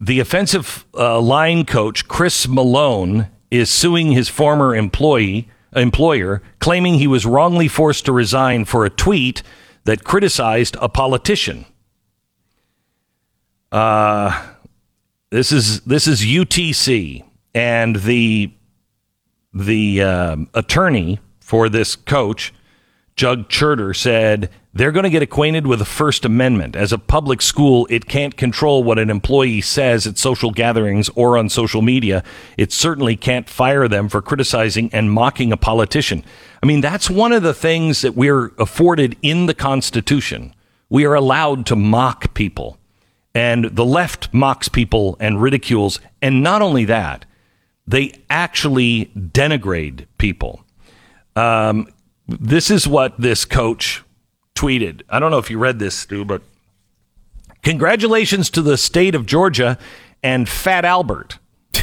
the 0.00 0.20
offensive 0.20 0.84
uh, 0.94 1.20
line 1.20 1.64
coach 1.64 2.06
Chris 2.06 2.46
Malone 2.46 3.28
is 3.50 3.70
suing 3.70 4.12
his 4.12 4.28
former 4.28 4.74
employee 4.76 5.48
employer, 5.74 6.42
claiming 6.60 6.94
he 6.94 7.06
was 7.08 7.26
wrongly 7.26 7.66
forced 7.66 8.04
to 8.04 8.12
resign 8.12 8.64
for 8.64 8.84
a 8.84 8.90
tweet 8.90 9.42
that 9.84 10.04
criticized 10.04 10.76
a 10.80 10.88
politician. 10.88 11.66
Uh, 13.74 14.40
this 15.30 15.50
is 15.50 15.80
this 15.80 16.06
is 16.06 16.20
UTC, 16.20 17.24
and 17.56 17.96
the 17.96 18.52
the 19.52 20.00
uh, 20.00 20.36
attorney 20.54 21.18
for 21.40 21.68
this 21.68 21.96
coach, 21.96 22.54
Jug 23.16 23.48
Cherter, 23.48 23.92
said 23.92 24.48
they're 24.72 24.92
going 24.92 25.02
to 25.02 25.10
get 25.10 25.22
acquainted 25.22 25.66
with 25.66 25.80
the 25.80 25.84
First 25.84 26.24
Amendment. 26.24 26.76
As 26.76 26.92
a 26.92 26.98
public 26.98 27.42
school, 27.42 27.88
it 27.90 28.06
can't 28.06 28.36
control 28.36 28.84
what 28.84 29.00
an 29.00 29.10
employee 29.10 29.60
says 29.60 30.06
at 30.06 30.18
social 30.18 30.52
gatherings 30.52 31.10
or 31.16 31.36
on 31.36 31.48
social 31.48 31.82
media. 31.82 32.22
It 32.56 32.70
certainly 32.70 33.16
can't 33.16 33.48
fire 33.48 33.88
them 33.88 34.08
for 34.08 34.22
criticizing 34.22 34.88
and 34.92 35.10
mocking 35.10 35.50
a 35.50 35.56
politician. 35.56 36.24
I 36.62 36.66
mean, 36.66 36.80
that's 36.80 37.10
one 37.10 37.32
of 37.32 37.42
the 37.42 37.54
things 37.54 38.02
that 38.02 38.14
we're 38.14 38.52
afforded 38.56 39.16
in 39.20 39.46
the 39.46 39.54
Constitution. 39.54 40.54
We 40.88 41.04
are 41.06 41.14
allowed 41.14 41.66
to 41.66 41.74
mock 41.74 42.34
people. 42.34 42.78
And 43.34 43.64
the 43.64 43.84
left 43.84 44.32
mocks 44.32 44.68
people 44.68 45.16
and 45.18 45.42
ridicules. 45.42 45.98
And 46.22 46.42
not 46.42 46.62
only 46.62 46.84
that, 46.84 47.24
they 47.86 48.12
actually 48.30 49.06
denigrate 49.16 50.06
people. 50.18 50.64
Um, 51.36 51.88
this 52.28 52.70
is 52.70 52.86
what 52.86 53.20
this 53.20 53.44
coach 53.44 54.02
tweeted. 54.54 55.02
I 55.10 55.18
don't 55.18 55.30
know 55.32 55.38
if 55.38 55.50
you 55.50 55.58
read 55.58 55.80
this, 55.80 55.94
Stu, 55.96 56.24
but 56.24 56.42
congratulations 57.62 58.50
to 58.50 58.62
the 58.62 58.76
state 58.78 59.14
of 59.16 59.26
Georgia 59.26 59.78
and 60.22 60.48
Fat 60.48 60.84
Albert 60.84 61.38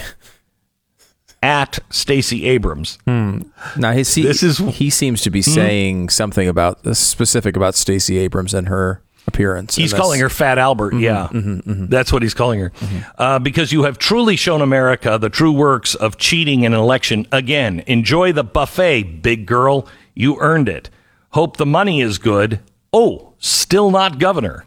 at 1.44 1.80
Stacey 1.90 2.46
Abrams. 2.46 2.98
Now 3.08 3.92
he 3.94 4.04
see, 4.04 4.24
This 4.24 4.42
is- 4.44 4.58
he 4.58 4.90
seems 4.90 5.22
to 5.22 5.30
be 5.30 5.42
saying 5.42 6.10
something 6.10 6.48
about 6.48 6.96
specific 6.96 7.56
about 7.56 7.76
Stacey 7.76 8.18
Abrams 8.20 8.54
and 8.54 8.68
her 8.68 9.02
appearance. 9.28 9.76
He's 9.76 9.94
calling 9.94 10.20
her 10.20 10.30
Fat 10.30 10.58
Albert. 10.58 10.96
yeah, 10.96 11.30
that's 11.34 12.12
what 12.12 12.22
he's 12.22 12.34
calling 12.34 12.60
her. 12.60 12.72
Uh, 13.18 13.40
because 13.40 13.72
you 13.72 13.84
have 13.84 13.98
truly 13.98 14.36
shown 14.36 14.62
America 14.62 15.18
the 15.18 15.30
true 15.30 15.52
works 15.52 15.96
of 15.96 16.18
cheating 16.18 16.64
in 16.64 16.74
an 16.74 16.80
election. 16.80 17.28
Again, 17.32 17.84
enjoy 17.88 18.32
the 18.34 18.44
buffet, 18.44 19.22
big 19.22 19.46
girl. 19.46 19.88
You 20.16 20.38
earned 20.40 20.68
it. 20.70 20.90
Hope 21.30 21.58
the 21.58 21.66
money 21.66 22.02
is 22.02 22.18
good. 22.18 22.60
Oh, 22.92 23.34
still 23.40 23.90
not 23.92 24.20
governor. 24.20 24.66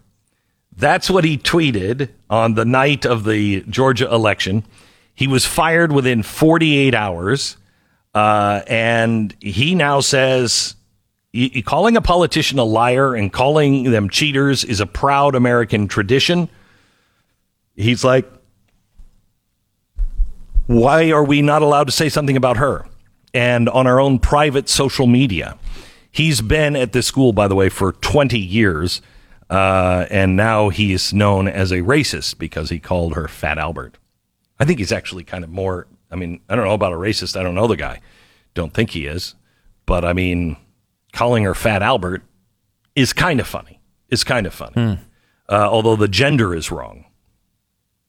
That's 0.76 1.10
what 1.10 1.24
he 1.24 1.36
tweeted 1.38 2.08
on 2.30 2.54
the 2.54 2.64
night 2.64 3.04
of 3.04 3.24
the 3.24 3.62
Georgia 3.68 4.12
election. 4.12 4.64
He 5.14 5.26
was 5.28 5.46
fired 5.46 5.92
within 5.92 6.22
48 6.22 6.94
hours. 6.94 7.56
Uh, 8.14 8.62
and 8.66 9.34
he 9.40 9.74
now 9.74 10.00
says 10.00 10.74
y- 11.34 11.62
calling 11.64 11.96
a 11.96 12.00
politician 12.00 12.58
a 12.58 12.64
liar 12.64 13.14
and 13.14 13.32
calling 13.32 13.90
them 13.90 14.08
cheaters 14.08 14.64
is 14.64 14.80
a 14.80 14.86
proud 14.86 15.34
American 15.34 15.88
tradition. 15.88 16.48
He's 17.74 18.04
like, 18.04 18.30
why 20.66 21.10
are 21.10 21.24
we 21.24 21.42
not 21.42 21.62
allowed 21.62 21.84
to 21.84 21.92
say 21.92 22.08
something 22.08 22.36
about 22.36 22.56
her? 22.56 22.86
And 23.34 23.68
on 23.68 23.86
our 23.86 24.00
own 24.00 24.18
private 24.18 24.68
social 24.68 25.06
media. 25.06 25.58
He's 26.10 26.40
been 26.40 26.76
at 26.76 26.92
this 26.92 27.08
school, 27.08 27.32
by 27.32 27.48
the 27.48 27.56
way, 27.56 27.68
for 27.68 27.90
20 27.90 28.38
years. 28.38 29.02
Uh, 29.50 30.06
and 30.10 30.36
now 30.36 30.68
he's 30.68 31.12
known 31.12 31.48
as 31.48 31.72
a 31.72 31.78
racist 31.78 32.38
because 32.38 32.70
he 32.70 32.78
called 32.78 33.14
her 33.14 33.26
Fat 33.26 33.58
Albert. 33.58 33.98
I 34.60 34.64
think 34.64 34.78
he's 34.78 34.92
actually 34.92 35.24
kind 35.24 35.42
of 35.42 35.50
more. 35.50 35.88
I 36.12 36.16
mean, 36.16 36.40
I 36.48 36.54
don't 36.54 36.64
know 36.64 36.74
about 36.74 36.92
a 36.92 36.96
racist. 36.96 37.36
I 37.38 37.42
don't 37.42 37.56
know 37.56 37.66
the 37.66 37.76
guy. 37.76 38.00
Don't 38.54 38.72
think 38.72 38.90
he 38.90 39.06
is. 39.06 39.34
But 39.86 40.04
I 40.04 40.12
mean, 40.12 40.56
calling 41.14 41.44
her 41.44 41.54
Fat 41.54 41.82
Albert 41.82 42.22
is 42.94 43.12
kind 43.12 43.40
of 43.40 43.46
funny. 43.46 43.80
Is 44.10 44.22
kind 44.22 44.46
of 44.46 44.52
funny. 44.52 44.98
Uh, 45.48 45.54
although 45.70 45.96
the 45.96 46.08
gender 46.08 46.54
is 46.54 46.70
wrong. 46.70 47.06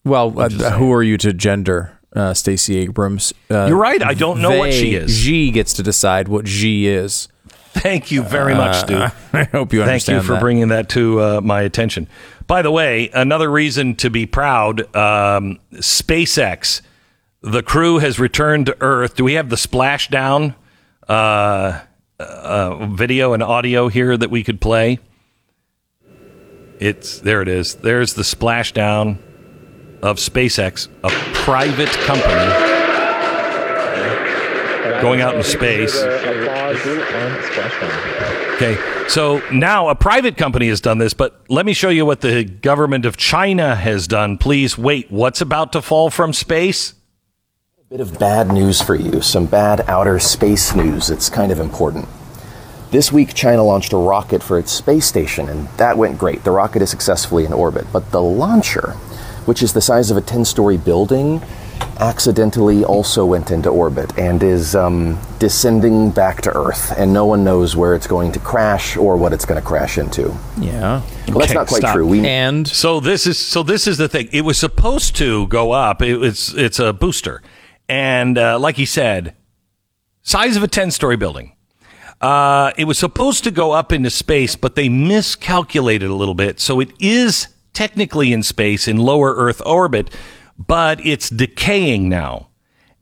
Well, 0.04 0.38
uh, 0.40 0.50
who 0.50 0.92
are 0.94 1.02
you 1.02 1.18
to 1.18 1.34
gender, 1.34 2.00
uh, 2.16 2.34
Stacey 2.34 2.78
Abrams? 2.78 3.34
Uh, 3.50 3.66
You're 3.66 3.78
right. 3.78 4.04
I 4.04 4.14
don't 4.14 4.42
know 4.42 4.58
what 4.58 4.74
she 4.74 4.94
is. 4.96 5.18
She 5.18 5.50
gets 5.52 5.74
to 5.74 5.84
decide 5.84 6.28
what 6.28 6.48
she 6.48 6.88
is. 6.88 7.28
Thank 7.74 8.12
you 8.12 8.22
very 8.24 8.54
much, 8.56 8.76
Stu. 8.78 8.96
I 9.34 9.44
hope 9.46 9.74
you 9.74 9.84
Thank 9.84 10.08
you 10.08 10.22
for 10.22 10.34
that. 10.34 10.40
bringing 10.42 10.70
that 10.70 10.90
to 10.90 11.20
uh, 11.22 11.42
my 11.42 11.62
attention. 11.62 12.08
By 12.48 12.62
the 12.62 12.72
way, 12.72 13.10
another 13.14 13.50
reason 13.52 13.96
to 13.96 14.10
be 14.10 14.26
proud 14.26 14.82
um, 14.96 15.60
SpaceX, 15.74 16.82
the 17.42 17.64
crew 17.64 17.98
has 18.00 18.20
returned 18.20 18.68
to 18.68 18.78
Earth. 18.80 19.16
Do 19.16 19.24
we 19.24 19.34
have 19.34 19.50
the 19.50 19.56
splashdown 19.58 20.56
uh, 22.20 22.88
video 22.88 23.34
and 23.34 23.44
audio 23.44 23.88
here 23.88 24.16
that 24.16 24.30
we 24.30 24.44
could 24.44 24.62
play? 24.62 25.00
It's 26.80 27.20
there. 27.20 27.42
It 27.42 27.48
is. 27.48 27.76
There's 27.76 28.14
the 28.14 28.24
splashdown 28.24 29.18
of 30.02 30.18
SpaceX, 30.18 30.88
a 31.04 31.10
private 31.34 31.90
company 31.90 32.52
going 35.02 35.22
out 35.22 35.36
in 35.36 35.44
space. 35.44 35.96
Okay, 38.56 38.78
so 39.08 39.42
now 39.52 39.90
a 39.90 39.96
private 39.96 40.38
company 40.38 40.68
has 40.70 40.80
done 40.82 40.98
this, 40.98 41.14
but 41.14 41.42
let 41.50 41.66
me 41.66 41.74
show 41.74 41.90
you 41.90 42.06
what 42.06 42.22
the 42.22 42.44
government 42.44 43.06
of 43.06 43.18
China 43.18 43.76
has 43.76 44.08
done. 44.08 44.38
Please 44.38 44.78
wait. 44.78 45.12
What's 45.12 45.42
about 45.42 45.74
to 45.74 45.82
fall 45.82 46.10
from 46.10 46.34
space? 46.34 46.94
Bit 47.96 48.02
of 48.02 48.20
bad 48.20 48.52
news 48.52 48.82
for 48.82 48.94
you, 48.94 49.22
some 49.22 49.46
bad 49.46 49.86
outer 49.88 50.20
space 50.20 50.76
news. 50.76 51.10
It's 51.10 51.30
kind 51.30 51.50
of 51.50 51.62
important. 51.62 52.10
This 52.92 53.10
week, 53.10 53.34
China 53.34 53.64
launched 53.64 53.94
a 53.94 53.96
rocket 53.96 54.44
for 54.44 54.60
its 54.60 54.74
space 54.74 55.06
station, 55.06 55.48
and 55.48 55.70
that 55.78 55.98
went 55.98 56.18
great. 56.18 56.44
The 56.44 56.52
rocket 56.52 56.82
is 56.82 56.90
successfully 56.90 57.46
in 57.46 57.54
orbit. 57.54 57.88
But 57.94 58.12
the 58.12 58.22
launcher, 58.22 58.96
which 59.46 59.64
is 59.64 59.72
the 59.72 59.80
size 59.80 60.12
of 60.12 60.18
a 60.18 60.22
10 60.22 60.44
story 60.44 60.76
building, 60.76 61.42
accidentally 62.00 62.84
also 62.84 63.26
went 63.26 63.50
into 63.50 63.70
orbit 63.70 64.18
and 64.20 64.44
is 64.44 64.76
um, 64.76 65.18
descending 65.40 66.12
back 66.12 66.42
to 66.42 66.54
Earth. 66.54 66.94
And 66.98 67.14
no 67.14 67.26
one 67.26 67.46
knows 67.46 67.78
where 67.78 67.96
it's 67.96 68.08
going 68.08 68.34
to 68.34 68.40
crash 68.40 68.98
or 68.98 69.16
what 69.16 69.32
it's 69.32 69.46
going 69.46 69.62
to 69.62 69.66
crash 69.66 69.98
into. 69.98 70.36
Yeah. 70.60 71.02
Well, 71.30 71.40
that's 71.40 71.52
Okay, 71.52 71.54
not 71.54 71.68
quite 71.68 71.80
stop. 71.80 71.96
true. 71.96 72.06
We 72.08 72.26
And 72.28 72.68
So 72.68 73.00
this 73.00 73.26
is 73.26 73.38
so 73.38 73.64
this 73.64 73.88
is 73.88 73.98
the 73.98 74.10
thing. 74.10 74.28
It 74.34 74.42
was 74.42 74.58
supposed 74.58 75.16
to 75.16 75.48
go 75.48 75.72
up. 75.72 76.02
It, 76.02 76.22
it's 76.22 76.54
it's 76.54 76.80
a 76.80 76.92
booster, 76.92 77.42
and 77.88 78.38
uh, 78.38 78.60
like 78.60 78.76
he 78.76 78.86
said, 78.86 79.36
size 80.22 80.56
of 80.56 80.64
a 80.64 80.68
ten 80.68 80.92
story 80.92 81.16
building. 81.16 81.56
Uh, 82.22 82.72
it 82.78 82.86
was 82.86 82.98
supposed 82.98 83.44
to 83.44 83.52
go 83.52 83.72
up 83.72 83.92
into 83.92 84.10
space, 84.10 84.56
but 84.56 84.76
they 84.76 84.90
miscalculated 84.90 86.10
a 86.10 86.16
little 86.16 86.34
bit. 86.34 86.60
So 86.60 86.80
it 86.80 86.92
is 87.00 87.50
technically 87.74 88.34
in 88.34 88.42
space 88.42 88.88
in 88.88 88.98
lower 88.98 89.36
Earth 89.36 89.62
orbit, 89.66 90.10
but 90.58 91.06
it's 91.06 91.30
decaying 91.30 92.10
now. 92.10 92.50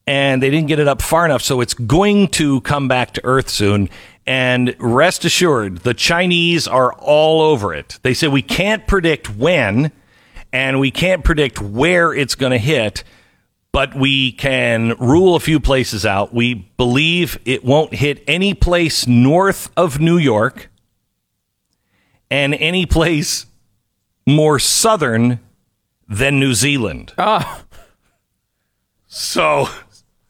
And 0.05 0.43
they 0.43 0.49
didn't 0.49 0.67
get 0.67 0.79
it 0.79 0.87
up 0.87 1.01
far 1.01 1.23
enough. 1.23 1.41
So 1.41 1.61
it's 1.61 1.73
going 1.73 2.27
to 2.29 2.59
come 2.61 2.89
back 2.89 3.13
to 3.13 3.21
Earth 3.23 3.49
soon. 3.49 3.89
And 4.25 4.75
rest 4.79 5.23
assured, 5.23 5.79
the 5.79 5.93
Chinese 5.93 6.67
are 6.67 6.93
all 6.93 7.41
over 7.41 7.73
it. 7.73 7.99
They 8.01 8.13
say 8.13 8.27
we 8.27 8.41
can't 8.41 8.85
predict 8.87 9.29
when 9.29 9.91
and 10.51 10.79
we 10.79 10.91
can't 10.91 11.23
predict 11.23 11.61
where 11.61 12.13
it's 12.13 12.35
going 12.35 12.51
to 12.51 12.57
hit 12.57 13.03
but 13.73 13.95
we 13.95 14.31
can 14.31 14.93
rule 14.99 15.35
a 15.35 15.39
few 15.39 15.59
places 15.59 16.05
out. 16.05 16.33
We 16.33 16.53
believe 16.77 17.39
it 17.43 17.65
won't 17.65 17.95
hit 17.95 18.23
any 18.27 18.53
place 18.53 19.05
north 19.07 19.71
of 19.75 19.99
New 19.99 20.17
York 20.17 20.69
and 22.29 22.53
any 22.53 22.85
place 22.85 23.47
more 24.25 24.59
southern 24.59 25.39
than 26.07 26.39
New 26.39 26.53
Zealand. 26.53 27.13
Ah. 27.17 27.63
So, 29.07 29.67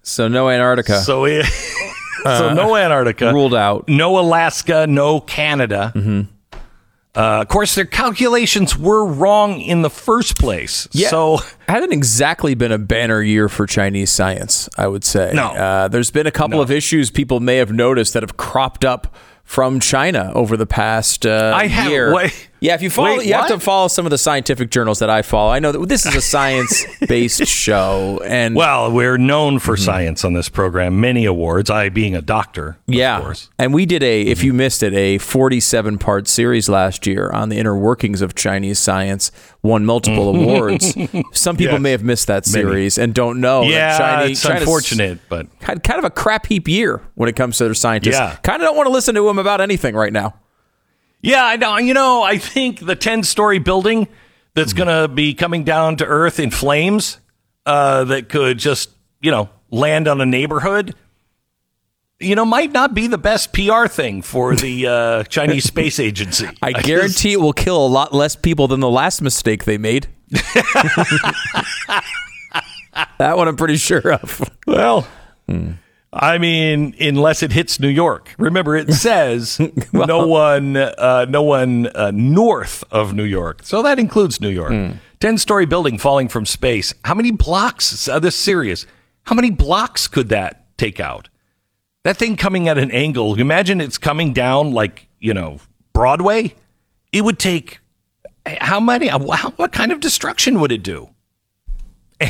so 0.02 0.28
no 0.28 0.50
Antarctica 0.50 1.02
so, 1.02 1.26
it, 1.26 1.46
so 2.24 2.54
no 2.54 2.76
Antarctica, 2.76 3.32
ruled 3.34 3.54
out. 3.54 3.88
no 3.88 4.20
Alaska, 4.20 4.88
no 4.88 5.20
Canada. 5.20 5.92
Uh, 7.16 7.42
of 7.42 7.48
course, 7.48 7.76
their 7.76 7.86
calculations 7.86 8.76
were 8.78 9.06
wrong 9.06 9.62
in 9.62 9.84
the 9.84 9.90
first 9.90 10.38
place. 10.40 10.88
Yeah. 10.94 11.10
So, 11.10 11.38
hasn't 11.68 11.94
exactly 11.94 12.56
been 12.56 12.72
a 12.72 12.80
banner 12.80 13.22
year 13.22 13.50
for 13.50 13.68
Chinese 13.68 14.10
science, 14.10 14.68
I 14.78 14.88
would 14.88 15.04
say. 15.04 15.32
No. 15.34 15.50
Uh, 15.50 15.88
there's 15.90 16.10
been 16.10 16.26
a 16.26 16.32
couple 16.32 16.60
of 16.60 16.72
issues 16.72 17.12
people 17.12 17.40
may 17.40 17.58
have 17.58 17.72
noticed 17.72 18.14
that 18.14 18.24
have 18.24 18.38
cropped 18.38 18.84
up 18.84 19.16
from 19.44 19.80
China 19.80 20.32
over 20.34 20.58
the 20.58 20.66
past 20.66 21.26
uh, 21.26 21.52
I 21.56 21.68
have- 21.68 21.92
year. 21.92 22.14
wait. 22.14 22.50
Yeah, 22.64 22.76
if 22.76 22.82
you 22.82 22.90
follow, 22.90 23.18
Wait, 23.18 23.28
you 23.28 23.34
have 23.34 23.50
to 23.50 23.60
follow 23.60 23.90
some 23.90 24.06
of 24.06 24.10
the 24.10 24.18
scientific 24.18 24.70
journals 24.72 25.00
that 25.00 25.10
I 25.10 25.22
follow. 25.22 25.52
I 25.52 25.60
know 25.60 25.74
that 25.74 25.90
this 25.90 26.06
is 26.06 26.16
a 26.16 26.22
science-based 26.22 27.46
show, 27.46 28.22
and 28.26 28.56
Well, 28.56 28.90
we're 28.90 29.18
known 29.18 29.60
for 29.60 29.76
science 29.76 30.24
on 30.24 30.32
this 30.32 30.48
program, 30.48 31.02
many 31.02 31.26
awards. 31.26 31.70
I 31.70 31.90
being 31.90 32.16
a 32.16 32.22
doctor, 32.22 32.78
of 32.88 32.94
yeah, 32.94 33.20
course. 33.20 33.50
and 33.60 33.74
we 33.74 33.86
did 33.86 34.02
a, 34.02 34.22
if 34.22 34.38
mm-hmm. 34.38 34.46
you 34.48 34.54
missed 34.54 34.82
it, 34.82 34.94
a 34.94 35.18
47-part 35.20 36.30
series 36.30 36.70
last 36.70 37.06
year 37.06 37.30
on 37.32 37.50
the 37.50 37.58
inner 37.58 37.78
workings 37.78 38.22
of 38.22 38.34
Chinese 38.34 38.80
science. 38.80 39.30
Won 39.62 39.86
multiple 39.86 40.30
awards. 40.36 40.94
Some 41.34 41.58
people 41.58 41.74
Yes. 41.76 41.82
may 41.82 41.92
have 41.92 42.04
missed 42.04 42.28
that 42.28 42.46
series 42.46 42.98
and 42.98 43.14
don't 43.14 43.42
know. 43.42 43.64
Yeah, 43.64 43.98
China- 43.98 44.32
it's 44.32 44.42
China's- 44.42 44.62
unfortunate, 44.62 45.20
but 45.28 45.48
had 45.62 45.84
kind 45.84 46.00
of 46.00 46.06
a 46.06 46.10
crap 46.10 46.46
heap 46.46 46.68
year 46.68 47.02
when 47.16 47.28
it 47.28 47.36
comes 47.36 47.58
to 47.58 47.66
their 47.66 47.74
scientists. 47.74 48.16
Yeah. 48.16 48.38
Kind 48.44 48.62
of 48.62 48.68
don't 48.68 48.78
want 48.78 48.88
to 48.88 48.94
listen 48.94 49.16
to 49.16 49.26
them 49.26 49.38
about 49.40 49.60
anything 49.62 49.96
right 49.96 50.12
now. 50.14 50.34
Yeah, 51.24 51.44
I 51.44 51.56
know. 51.56 51.78
You 51.78 51.96
know, 51.96 52.22
I 52.22 52.38
think 52.38 52.86
the 52.86 52.96
ten-story 52.96 53.58
building 53.58 54.08
that's 54.54 54.74
going 54.74 54.88
to 54.90 55.08
be 55.08 55.34
coming 55.34 55.64
down 55.64 55.96
to 55.98 56.06
earth 56.06 56.40
in 56.40 56.52
flames, 56.52 57.20
uh, 57.66 58.04
that 58.04 58.30
could 58.30 58.60
just 58.60 58.92
you 59.22 59.32
know 59.32 59.50
land 59.72 60.08
on 60.08 60.22
a 60.22 60.26
neighborhood. 60.26 60.94
You 62.20 62.36
know, 62.36 62.46
might 62.46 62.72
not 62.72 62.94
be 62.94 63.08
the 63.08 63.18
best 63.18 63.52
PR 63.54 63.88
thing 63.88 64.22
for 64.22 64.56
the 64.56 64.88
uh, 64.96 65.24
Chinese 65.24 65.64
Space 65.66 66.00
Agency. 66.00 66.48
I 66.62 66.74
just- 66.74 66.86
guarantee 66.86 67.34
it 67.34 67.42
will 67.42 67.54
kill 67.54 67.84
a 67.84 67.88
lot 67.88 68.14
less 68.14 68.36
people 68.36 68.68
than 68.68 68.80
the 68.80 68.90
last 68.90 69.22
mistake 69.22 69.64
they 69.66 69.78
made. 69.78 70.08
that 73.18 73.38
one 73.38 73.48
I'm 73.48 73.56
pretty 73.58 73.78
sure 73.78 74.14
of. 74.14 74.50
Well, 74.68 75.08
I 76.16 76.38
mean, 76.38 76.96
unless 77.00 77.42
it 77.42 77.52
hits 77.52 77.80
New 77.80 77.90
York. 77.90 78.36
Remember, 78.38 78.76
it 78.76 78.94
says 78.94 79.60
no 79.94 80.28
one, 80.28 80.78
uh, 80.78 81.26
no 81.28 81.42
one 81.42 81.88
uh, 81.88 82.12
north 82.14 82.84
of 82.92 83.14
New 83.14 83.24
York, 83.24 83.62
so 83.64 83.82
that 83.82 83.98
includes 83.98 84.40
New 84.40 84.50
York. 84.50 84.98
Ten-story 85.20 85.66
building 85.66 85.98
falling 85.98 86.28
from 86.28 86.46
space. 86.46 86.94
How 87.04 87.14
many 87.16 87.32
blocks? 87.32 88.08
Uh, 88.08 88.20
this 88.20 88.36
serious. 88.36 88.86
How 89.24 89.36
many 89.36 89.50
blocks 89.50 90.08
could 90.08 90.30
that 90.30 90.78
take 90.78 91.00
out? 91.00 91.30
That 92.04 92.18
thing 92.18 92.36
coming 92.36 92.68
at 92.68 92.78
an 92.78 92.92
angle. 92.92 93.40
Imagine 93.40 93.80
it's 93.82 93.98
coming 93.98 94.34
down 94.34 94.72
like 94.72 95.08
you 95.20 95.34
know 95.34 95.60
Broadway. 95.94 96.56
It 97.12 97.24
would 97.24 97.40
take 97.40 97.80
how 98.46 98.80
many? 98.80 99.08
How, 99.08 99.20
what 99.20 99.72
kind 99.72 99.92
of 99.92 100.00
destruction 100.00 100.60
would 100.60 100.72
it 100.72 100.84
do? 100.84 101.10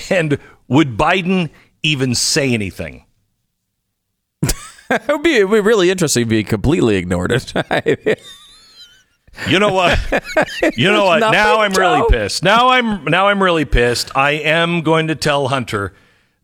And 0.10 0.38
would 0.68 0.98
Biden 0.98 1.50
even 1.84 2.16
say 2.16 2.54
anything? 2.54 3.06
It 4.90 5.08
would 5.08 5.24
be, 5.24 5.38
it 5.38 5.50
would 5.50 5.58
be 5.64 5.68
really 5.68 5.90
interesting 5.90 6.24
if 6.24 6.32
he 6.32 6.44
completely 6.44 6.98
ignored 6.98 7.32
it. 7.32 7.54
You 9.50 9.58
know 9.60 9.74
what? 9.74 9.98
You 10.78 10.92
know 10.92 11.06
what? 11.06 11.20
Nothing, 11.20 11.34
Now 11.34 11.62
I'm 11.62 11.74
really 11.74 12.04
pissed. 12.10 12.44
Now 12.44 12.70
I'm 12.70 13.04
now 13.06 13.28
I'm 13.30 13.42
really 13.42 13.66
pissed. 13.66 14.16
I 14.16 14.32
am 14.32 14.82
going 14.82 15.08
to 15.08 15.16
tell 15.16 15.48
Hunter 15.48 15.94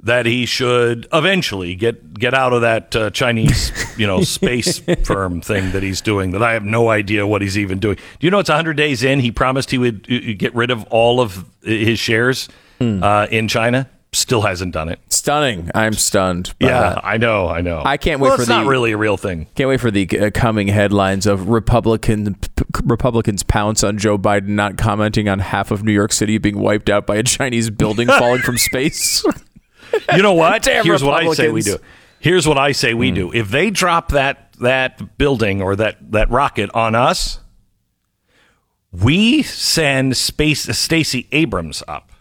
that 0.01 0.25
he 0.25 0.45
should 0.45 1.07
eventually 1.13 1.75
get 1.75 2.13
get 2.15 2.33
out 2.33 2.51
of 2.53 2.61
that 2.61 2.95
uh, 2.95 3.09
Chinese, 3.11 3.71
you 3.97 4.07
know, 4.07 4.21
space 4.23 4.79
firm 5.03 5.39
thing 5.41 5.71
that 5.71 5.83
he's 5.83 6.01
doing. 6.01 6.31
That 6.31 6.41
I 6.41 6.53
have 6.53 6.63
no 6.63 6.89
idea 6.89 7.27
what 7.27 7.41
he's 7.43 7.57
even 7.57 7.77
doing. 7.79 7.95
Do 8.19 8.25
you 8.27 8.31
know 8.31 8.39
it's 8.39 8.49
100 8.49 8.73
days 8.75 9.03
in? 9.03 9.19
He 9.19 9.31
promised 9.31 9.69
he 9.71 9.77
would 9.77 10.07
uh, 10.11 10.33
get 10.37 10.55
rid 10.55 10.71
of 10.71 10.83
all 10.85 11.19
of 11.21 11.45
his 11.61 11.99
shares 11.99 12.49
uh, 12.81 13.27
in 13.29 13.47
China. 13.47 13.87
Still 14.11 14.41
hasn't 14.41 14.73
done 14.73 14.89
it. 14.89 14.99
Stunning. 15.09 15.69
I'm 15.75 15.93
stunned. 15.93 16.55
Yeah, 16.59 16.79
that. 16.95 17.05
I 17.05 17.17
know, 17.17 17.47
I 17.47 17.61
know. 17.61 17.83
I 17.85 17.97
can't 17.97 18.19
wait 18.19 18.29
well, 18.29 18.37
for 18.37 18.41
it's 18.41 18.49
not 18.49 18.63
the- 18.63 18.69
really 18.69 18.91
a 18.91 18.97
real 18.97 19.17
thing. 19.17 19.45
Can't 19.53 19.69
wait 19.69 19.79
for 19.79 19.91
the 19.91 20.07
uh, 20.19 20.31
coming 20.31 20.67
headlines 20.67 21.27
of 21.27 21.47
Republican 21.49 22.33
p- 22.33 22.63
Republicans 22.85 23.43
pounce 23.43 23.83
on 23.83 23.99
Joe 23.99 24.17
Biden 24.17 24.47
not 24.49 24.77
commenting 24.77 25.29
on 25.29 25.37
half 25.39 25.69
of 25.69 25.83
New 25.83 25.91
York 25.91 26.11
City 26.11 26.39
being 26.39 26.57
wiped 26.57 26.89
out 26.89 27.05
by 27.05 27.17
a 27.17 27.23
Chinese 27.23 27.69
building 27.69 28.07
falling 28.19 28.41
from 28.41 28.57
space. 28.57 29.23
You 30.15 30.21
know 30.21 30.33
what? 30.33 30.61
Damn 30.63 30.85
Here's 30.85 31.03
what 31.03 31.15
I 31.15 31.33
say 31.33 31.49
we 31.49 31.61
do. 31.63 31.77
Here's 32.19 32.47
what 32.47 32.59
I 32.59 32.73
say 32.73 32.93
we 32.93 33.09
do. 33.09 33.33
If 33.33 33.49
they 33.49 33.71
drop 33.71 34.09
that 34.09 34.53
that 34.61 35.17
building 35.17 35.63
or 35.63 35.75
that 35.77 36.11
that 36.11 36.29
rocket 36.29 36.69
on 36.75 36.93
us, 36.93 37.39
we 38.91 39.41
send 39.41 40.15
space 40.15 40.61
Stacey 40.77 41.27
Abrams 41.31 41.81
up. 41.87 42.11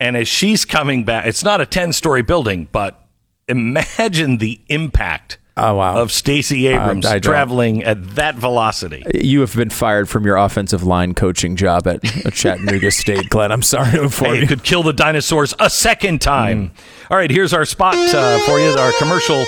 And 0.00 0.16
as 0.16 0.28
she's 0.28 0.64
coming 0.64 1.04
back, 1.04 1.26
it's 1.26 1.44
not 1.44 1.60
a 1.60 1.66
10-story 1.66 2.22
building, 2.22 2.68
but 2.72 3.00
imagine 3.48 4.38
the 4.38 4.60
impact 4.68 5.38
Oh, 5.56 5.76
wow. 5.76 5.98
of 6.02 6.10
Stacey 6.10 6.66
Abrams 6.66 7.04
don't. 7.04 7.22
traveling 7.22 7.84
at 7.84 8.16
that 8.16 8.34
velocity. 8.34 9.04
you 9.14 9.40
have 9.40 9.54
been 9.54 9.70
fired 9.70 10.08
from 10.08 10.26
your 10.26 10.36
offensive 10.36 10.82
line 10.82 11.14
coaching 11.14 11.54
job 11.54 11.86
at 11.86 12.02
Chattanooga 12.32 12.90
State, 12.90 13.28
Glenn. 13.30 13.52
I'm 13.52 13.62
sorry 13.62 13.92
to 13.92 14.02
inform 14.02 14.32
Hey, 14.32 14.36
you. 14.38 14.42
it 14.44 14.48
could 14.48 14.64
kill 14.64 14.82
the 14.82 14.92
dinosaurs 14.92 15.54
a 15.60 15.70
second 15.70 16.20
time. 16.20 16.72
All 17.08 17.16
right, 17.16 17.30
here's 17.30 17.52
our 17.52 17.64
spot 17.64 17.94
uh, 17.94 18.38
for 18.46 18.58
you. 18.58 18.70
Our 18.70 18.90
commercial 18.98 19.44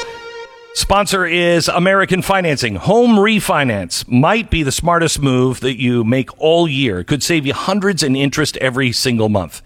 sponsor 0.75 1.27
is 1.27 1.67
American 1.67 2.23
Financing. 2.23 2.77
Home 2.77 3.17
refinance 3.17 4.07
might 4.09 4.49
be 4.49 4.63
the 4.63 4.71
smartest 4.73 5.21
move 5.21 5.59
that 5.61 5.81
you 5.81 6.05
make 6.05 6.31
all 6.41 6.69
year. 6.69 7.01
It 7.01 7.09
could 7.09 7.25
save 7.25 7.47
you 7.47 7.53
hundreds 7.55 8.05
in 8.05 8.15
interest 8.15 8.57
every 8.59 8.93
single 8.93 9.29
month. 9.29 9.61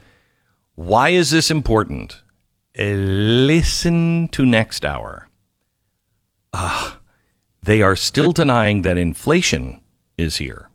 Why 0.81 1.11
is 1.11 1.29
this 1.29 1.51
important? 1.51 2.23
Uh, 2.79 2.85
listen 2.85 4.29
to 4.29 4.47
next 4.47 4.83
hour. 4.83 5.29
Ah, 6.55 7.01
they 7.63 7.83
are 7.83 7.95
still 7.95 8.33
denying 8.33 8.81
that 8.81 8.97
inflation 8.97 9.83
is 10.17 10.39
here. 10.39 10.71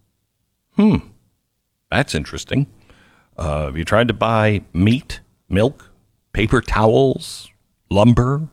Hmm, 0.75 0.97
that's 1.89 2.13
interesting. 2.13 2.67
Uh, 3.35 3.65
have 3.65 3.77
you 3.77 3.83
tried 3.83 4.07
to 4.09 4.13
buy 4.13 4.61
meat, 4.73 5.21
milk, 5.49 5.89
paper 6.33 6.61
towels, 6.61 7.49
lumber, 7.89 8.47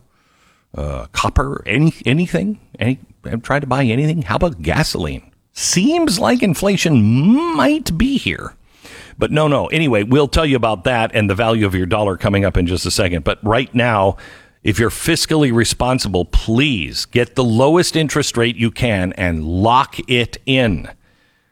uh, 0.74 1.04
copper, 1.12 1.62
any 1.66 1.92
anything? 2.06 2.60
Any? 2.78 2.98
Have 3.26 3.42
tried 3.42 3.60
to 3.60 3.66
buy 3.66 3.84
anything? 3.84 4.22
How 4.22 4.36
about 4.36 4.62
gasoline? 4.62 5.30
Seems 5.52 6.18
like 6.18 6.42
inflation 6.42 7.02
might 7.54 7.98
be 7.98 8.16
here. 8.16 8.56
But 9.18 9.30
no, 9.30 9.48
no. 9.48 9.66
Anyway, 9.66 10.02
we'll 10.02 10.28
tell 10.28 10.46
you 10.46 10.56
about 10.56 10.84
that 10.84 11.14
and 11.14 11.28
the 11.28 11.34
value 11.34 11.66
of 11.66 11.74
your 11.74 11.86
dollar 11.86 12.16
coming 12.16 12.44
up 12.44 12.56
in 12.56 12.66
just 12.66 12.86
a 12.86 12.90
second. 12.90 13.24
But 13.24 13.42
right 13.44 13.72
now, 13.74 14.16
if 14.62 14.78
you're 14.78 14.90
fiscally 14.90 15.52
responsible, 15.52 16.24
please 16.24 17.04
get 17.06 17.34
the 17.34 17.44
lowest 17.44 17.96
interest 17.96 18.36
rate 18.36 18.56
you 18.56 18.70
can 18.70 19.12
and 19.14 19.44
lock 19.44 19.98
it 20.08 20.38
in. 20.46 20.88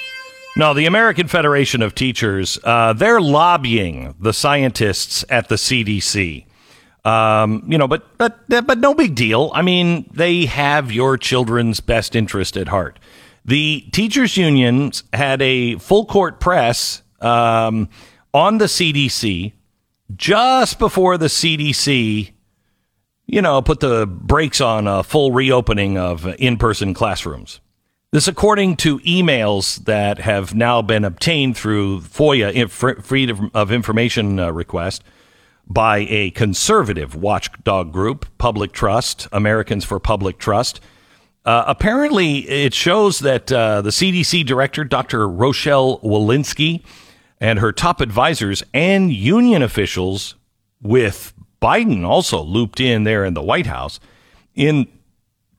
No, 0.57 0.75
the 0.75 0.87
American 0.87 1.29
Federation 1.29 1.83
of 1.83 1.95
Teachers, 1.95 2.59
uh, 2.65 2.93
they're 2.93 3.21
lobbying 3.21 4.17
the 4.19 4.33
scientists 4.33 5.25
at 5.29 5.49
the 5.49 5.55
CDC. 5.55 6.47
Um, 7.05 7.63
you 7.69 7.79
know, 7.79 7.87
but 7.87 8.19
but 8.19 8.49
but 8.49 8.79
no 8.79 8.93
big 8.93 9.15
deal. 9.15 9.53
I 9.55 9.63
mean, 9.63 10.11
they 10.13 10.47
have 10.47 10.91
your 10.91 11.17
children's 11.17 11.79
best 11.79 12.17
interest 12.17 12.57
at 12.57 12.67
heart. 12.67 12.99
The 13.45 13.89
teachers' 13.93 14.37
unions 14.37 15.05
had 15.13 15.41
a 15.43 15.77
full 15.77 16.07
court 16.07 16.41
press 16.41 17.03
um, 17.21 17.89
on 18.35 18.59
the 18.59 18.65
CDC 18.65 19.53
just 20.17 20.81
before 20.81 21.19
the 21.19 21.27
CDC 21.27 22.33
you 23.27 23.43
know, 23.43 23.61
put 23.63 23.81
the 23.81 24.07
brakes 24.07 24.61
on 24.61 24.87
a 24.87 25.03
full 25.03 25.33
reopening 25.33 25.99
of 25.99 26.27
in 26.39 26.57
person 26.57 26.95
classrooms. 26.95 27.61
This, 28.13 28.29
according 28.29 28.77
to 28.77 29.01
emails 29.01 29.85
that 29.85 30.19
have 30.21 30.55
now 30.55 30.81
been 30.81 31.05
obtained 31.05 31.57
through 31.57 32.01
FOIA, 32.01 32.71
Freedom 33.03 33.51
of 33.53 33.73
Information 33.73 34.39
uh, 34.39 34.53
request, 34.53 35.03
by 35.67 36.07
a 36.09 36.31
conservative 36.31 37.17
watchdog 37.17 37.93
group, 37.93 38.27
Public 38.39 38.73
Trust, 38.73 39.27
Americans 39.33 39.85
for 39.85 39.99
Public 39.99 40.39
Trust. 40.39 40.81
Uh, 41.45 41.65
apparently, 41.67 42.49
it 42.49 42.73
shows 42.73 43.19
that 43.21 43.51
uh, 43.51 43.83
the 43.83 43.91
CDC 43.91 44.47
director, 44.47 44.85
Dr. 44.85 45.29
Rochelle 45.29 45.99
Walensky, 45.99 46.85
and 47.41 47.59
her 47.59 47.73
top 47.73 48.01
advisors 48.01 48.63
and 48.73 49.13
union 49.13 49.63
officials 49.63 50.37
with 50.81 51.35
Biden 51.67 52.07
also 52.07 52.41
looped 52.41 52.79
in 52.79 53.03
there 53.03 53.25
in 53.25 53.35
the 53.35 53.43
White 53.43 53.67
House 53.67 53.99
in 54.55 54.87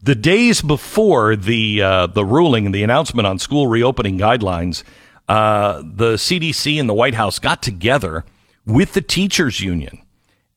the 0.02 0.16
days 0.16 0.62
before 0.62 1.36
the 1.36 1.82
uh, 1.82 2.08
the 2.08 2.24
ruling 2.24 2.66
and 2.66 2.74
the 2.74 2.84
announcement 2.84 3.28
on 3.28 3.40
school 3.40 3.68
reopening 3.68 4.18
guidelines. 4.18 4.84
Uh, 5.28 5.82
the 5.84 6.14
CDC 6.14 6.80
and 6.80 6.88
the 6.88 6.94
White 6.94 7.16
House 7.16 7.40
got 7.40 7.62
together 7.62 8.24
with 8.66 8.94
the 8.94 9.02
teachers 9.02 9.60
union. 9.60 10.02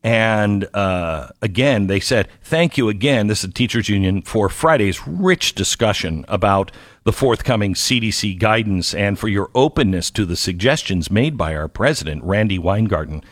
And 0.05 0.69
uh, 0.73 1.31
again, 1.43 1.89
they 1.89 1.99
said, 1.99 2.29
thank 2.43 2.79
you 2.79 2.89
again, 2.89 3.27
this 3.27 3.41
is 3.41 3.49
the 3.49 3.55
teachers 3.55 3.89
union, 3.89 4.23
for 4.23 4.49
Friday's 4.49 5.07
rich 5.07 5.55
discussion 5.55 6.25
about 6.29 6.71
the 7.03 7.13
forthcoming 7.13 7.75
CDC 7.75 8.39
guidance 8.39 8.95
and 8.95 9.19
for 9.19 9.29
your 9.29 9.51
openness 9.55 10.11
to 10.13 10.25
the 10.25 10.37
suggestions 10.37 11.11
made 11.11 11.37
by 11.37 11.55
our 11.55 11.69
president, 11.69 12.23
Randi 12.25 12.59
Weingarten, 12.59 13.23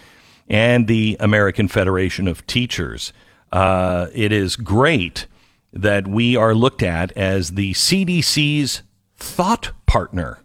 and 0.49 0.87
the 0.87 1.17
American 1.21 1.69
Federation 1.69 2.27
of 2.27 2.47
Teachers. 2.47 3.13
Uh, 3.53 4.09
it 4.13 4.33
is 4.33 4.57
great 4.57 5.27
that 5.73 6.09
we 6.09 6.37
are 6.37 6.55
looked 6.55 6.83
at 6.83 7.13
as 7.13 7.51
the 7.51 7.73
CDC's 7.75 8.83
thought 9.17 9.73
partner. 9.87 10.41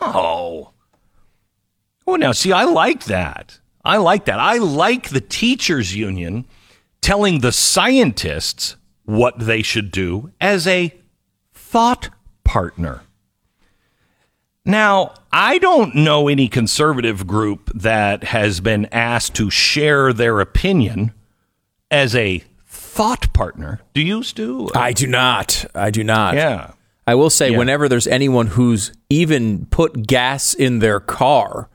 Oh. 0.00 0.72
Oh, 2.06 2.16
now, 2.16 2.32
see, 2.32 2.52
I 2.52 2.64
like 2.64 3.04
that. 3.04 3.60
I 3.84 3.98
like 3.98 4.24
that. 4.26 4.40
I 4.40 4.58
like 4.58 5.10
the 5.10 5.20
teachers 5.20 5.94
union 5.94 6.46
telling 7.00 7.40
the 7.40 7.52
scientists 7.52 8.76
what 9.04 9.38
they 9.38 9.62
should 9.62 9.90
do 9.90 10.32
as 10.40 10.66
a 10.66 10.94
thought 11.54 12.10
partner. 12.44 13.02
Now, 14.64 15.14
I 15.32 15.58
don't 15.58 15.94
know 15.94 16.28
any 16.28 16.48
conservative 16.48 17.26
group 17.26 17.70
that 17.74 18.24
has 18.24 18.60
been 18.60 18.86
asked 18.92 19.34
to 19.36 19.50
share 19.50 20.12
their 20.12 20.40
opinion 20.40 21.12
as 21.90 22.14
a 22.14 22.44
thought 22.66 23.32
partner. 23.32 23.80
Do 23.94 24.02
you, 24.02 24.22
Stu? 24.22 24.68
I 24.74 24.92
do 24.92 25.06
not. 25.06 25.64
I 25.74 25.90
do 25.90 26.04
not. 26.04 26.34
yeah. 26.34 26.72
I 27.06 27.14
will 27.14 27.30
say, 27.30 27.50
Yeah. 27.50 27.58
whenever 27.58 27.88
there's 27.88 28.06
anyone 28.06 28.48
who's 28.48 28.92
even 29.08 29.66
put 29.66 30.06
gas 30.06 30.54
in 30.54 30.78
their 30.78 31.00
car 31.00 31.68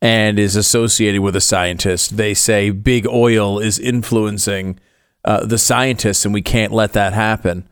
and 0.00 0.38
is 0.38 0.56
associated 0.56 1.20
with 1.20 1.34
a 1.36 1.40
scientist, 1.42 2.16
they 2.16 2.32
say 2.32 2.70
big 2.70 3.06
oil 3.06 3.58
is 3.58 3.78
influencing 3.78 4.78
uh, 5.24 5.44
the 5.44 5.58
scientists, 5.58 6.24
and 6.24 6.32
we 6.32 6.40
can't 6.40 6.72
let 6.72 6.92
that 6.94 7.12
happen. 7.12 7.68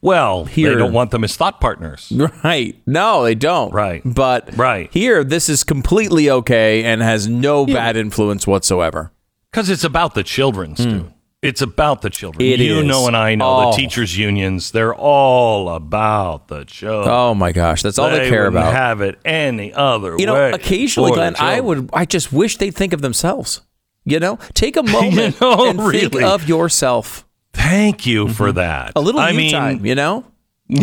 Well, 0.00 0.44
Here- 0.44 0.70
they 0.70 0.78
don't 0.78 0.92
want 0.92 1.10
them 1.10 1.24
as 1.24 1.36
thought 1.36 1.60
partners. 1.60 2.12
Right? 2.44 2.76
No, 2.86 3.24
they 3.24 3.34
don't. 3.34 3.72
Right. 3.72 4.02
But 4.04 4.56
Right. 4.56 4.88
here, 4.92 5.24
this 5.24 5.48
is 5.48 5.64
completely 5.64 6.30
okay 6.30 6.84
and 6.84 7.02
has 7.02 7.26
no 7.28 7.66
bad 7.66 7.96
influence 7.96 8.46
whatsoever. 8.46 9.12
Because 9.50 9.70
it's 9.70 9.84
about 9.84 10.14
the 10.14 10.22
children, 10.22 10.70
hmm. 10.70 10.82
Stu. 10.82 11.12
It's 11.40 11.62
about 11.62 12.02
the 12.02 12.10
children. 12.10 12.44
It 12.44 12.58
you 12.58 12.78
is. 12.80 12.84
know, 12.84 13.06
and 13.06 13.16
I 13.16 13.36
know 13.36 13.46
Oh. 13.46 13.70
the 13.70 13.76
teachers' 13.76 14.18
unions. 14.18 14.72
They're 14.72 14.94
all 14.94 15.68
about 15.68 16.48
the 16.48 16.64
children. 16.64 17.08
Oh 17.14 17.32
my 17.32 17.52
gosh, 17.52 17.82
that's 17.82 17.96
all 17.96 18.10
they, 18.10 18.28
care 18.28 18.46
wouldn't 18.50 18.56
about. 18.56 18.72
Have 18.74 19.00
it 19.02 19.20
any 19.24 19.72
other 19.72 20.16
you 20.18 20.26
know, 20.26 20.50
occasionally, 20.50 21.12
Glenn, 21.12 21.36
I 21.38 21.60
would. 21.60 21.90
I 21.92 22.06
just 22.06 22.32
wish 22.32 22.56
they'd 22.56 22.74
think 22.74 22.92
of 22.92 23.02
themselves. 23.02 23.60
You 24.04 24.18
know, 24.18 24.38
take 24.54 24.76
a 24.76 24.82
moment 24.98 25.40
know, 25.40 25.68
and 25.68 25.80
think 25.92 26.20
of 26.20 26.48
yourself. 26.48 27.24
Thank 27.58 28.06
you 28.06 28.28
for 28.28 28.52
that. 28.52 28.88
Mm-hmm. 28.90 28.98
A 28.98 29.00
little 29.02 29.20
I 29.20 29.30
you 29.30 29.36
mean, 29.36 29.52
time. 29.52 29.84
You 29.84 29.94
know. 29.94 30.24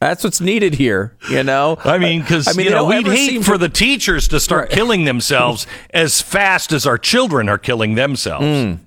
That's 0.00 0.24
what's 0.24 0.40
needed 0.40 0.76
here, 0.76 1.14
you 1.28 1.42
know. 1.42 1.76
I 1.84 1.98
mean, 1.98 2.22
because 2.22 2.48
I 2.48 2.54
mean, 2.54 2.64
you 2.68 2.72
know, 2.72 2.86
we'd 2.86 3.06
hate 3.06 3.44
for 3.44 3.58
the 3.58 3.68
teachers 3.68 4.28
to 4.28 4.40
start 4.40 4.68
Right. 4.68 4.70
killing 4.70 5.04
themselves 5.04 5.66
as 5.92 6.22
fast 6.22 6.72
as 6.72 6.86
our 6.86 6.96
children 6.96 7.50
are 7.50 7.58
killing 7.58 7.96
themselves. 7.96 8.46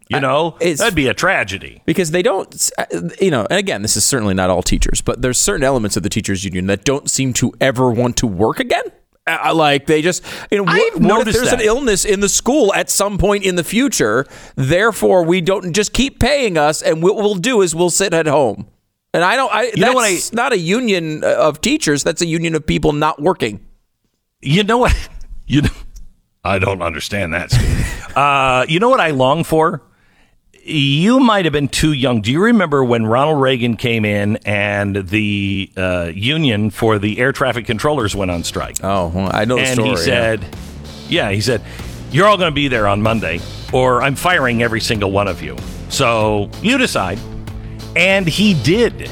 you 0.09 0.19
know, 0.19 0.55
it's- 0.59 0.79
that'd 0.79 0.95
be 0.95 1.05
a 1.07 1.13
tragedy. 1.13 1.84
because 1.86 2.09
they 2.09 2.23
don't 2.23 2.71
you 3.21 3.29
know 3.29 3.45
and 3.49 3.59
again 3.59 3.84
this 3.84 3.95
is 3.95 4.03
certainly 4.05 4.34
not 4.34 4.49
all 4.49 4.61
teachers 4.63 5.01
but 5.01 5.21
there's 5.21 5.38
certain 5.38 5.63
elements 5.63 5.95
of 5.97 6.01
the 6.03 6.09
teachers 6.09 6.43
union 6.45 6.65
that 6.67 6.84
don't 6.84 7.09
seem 7.09 7.31
to 7.34 7.51
ever 7.61 7.89
want 7.91 8.15
to 8.17 8.25
work 8.27 8.59
again 8.59 8.84
uh, 9.28 9.53
like 9.55 9.86
they 9.86 10.01
just 10.01 10.24
you 10.51 10.57
know 10.57 10.63
what, 10.63 10.93
I've 10.95 11.03
what 11.05 11.28
if 11.28 11.34
there's 11.34 11.49
that. 11.51 11.61
an 11.61 11.65
illness 11.65 12.05
in 12.05 12.19
the 12.19 12.30
school 12.30 12.74
at 12.74 12.89
some 12.89 13.17
point 13.17 13.43
in 13.45 13.55
the 13.55 13.63
future 13.63 14.26
therefore 14.55 15.24
we 15.24 15.39
don't 15.41 15.74
just 15.74 15.93
keep 15.93 16.19
paying 16.19 16.57
us 16.57 16.82
and 16.82 17.01
what 17.01 17.15
we'll 17.15 17.36
do 17.36 17.61
is 17.61 17.74
we'll 17.74 17.89
sit 17.89 18.13
at 18.13 18.28
home 18.28 18.67
and 19.13 19.24
i 19.24 19.36
don't 19.36 19.53
i 19.53 19.63
You 19.63 19.71
know 19.78 20.01
that's 20.01 20.32
what 20.32 20.36
not 20.36 20.51
a 20.53 20.57
union 20.57 21.24
of 21.24 21.61
teachers 21.61 22.03
that's 22.03 22.21
a 22.21 22.26
union 22.26 22.53
of 22.55 22.65
people 22.65 22.91
not 22.93 23.21
working 23.21 23.59
You 24.41 24.63
know 24.63 24.78
what? 24.80 24.93
You 25.45 25.61
know, 25.61 25.69
I 26.45 26.57
don't 26.59 26.82
understand 26.82 27.34
that. 27.34 27.53
Uh, 28.15 28.65
you 28.69 28.80
know 28.80 28.88
what 28.89 29.01
I 29.01 29.11
long 29.11 29.43
for? 29.43 29.82
You 30.66 31.20
might 31.20 31.43
have 31.43 31.51
been 31.51 31.68
too 31.68 31.91
young. 31.91 32.22
Do 32.22 32.32
you 32.32 32.41
remember 32.41 32.86
when 32.86 33.05
Ronald 33.05 33.41
Reagan 33.41 33.76
came 33.76 34.05
in 34.05 34.38
and 34.45 34.95
the 34.95 35.70
uh, 35.76 36.11
union 36.16 36.70
for 36.70 36.99
the 36.99 37.20
air 37.20 37.34
traffic 37.34 37.66
controllers 37.66 38.16
went 38.16 38.32
on 38.32 38.45
strike? 38.45 38.78
oh 38.82 39.11
well, 39.14 39.30
i 39.34 39.43
know 39.43 39.57
the 39.57 39.64
and 39.64 39.74
story 39.74 39.89
he 39.89 39.95
yeah. 39.95 40.01
said, 40.01 40.55
yeah. 41.09 41.32
he 41.32 41.41
said, 41.41 41.61
you're 42.11 42.28
all 42.28 42.38
going 42.38 42.49
to 42.49 42.55
be 42.55 42.70
there 42.70 42.88
on 42.88 43.01
Monday, 43.01 43.41
or 43.74 44.01
I'm 44.01 44.16
firing 44.16 44.64
every 44.64 44.80
single 44.80 45.11
one 45.11 45.28
of 45.28 45.41
you. 45.41 45.57
So 45.89 46.49
you 46.61 46.78
decide. 46.78 47.20
And 47.97 48.26
he 48.26 48.53
did. 48.64 49.11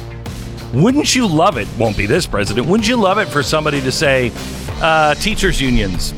Wouldn't 0.72 1.14
you 1.14 1.26
love 1.26 1.58
it? 1.58 1.68
Won't 1.78 1.98
be 1.98 2.06
this 2.06 2.26
president. 2.26 2.66
Wouldn't 2.66 2.88
you 2.88 2.96
love 2.96 3.18
it 3.18 3.28
for 3.28 3.42
somebody 3.42 3.82
to 3.82 3.92
say, 3.92 4.32
uh, 4.80 5.16
teachers 5.16 5.60
unions? 5.60 6.14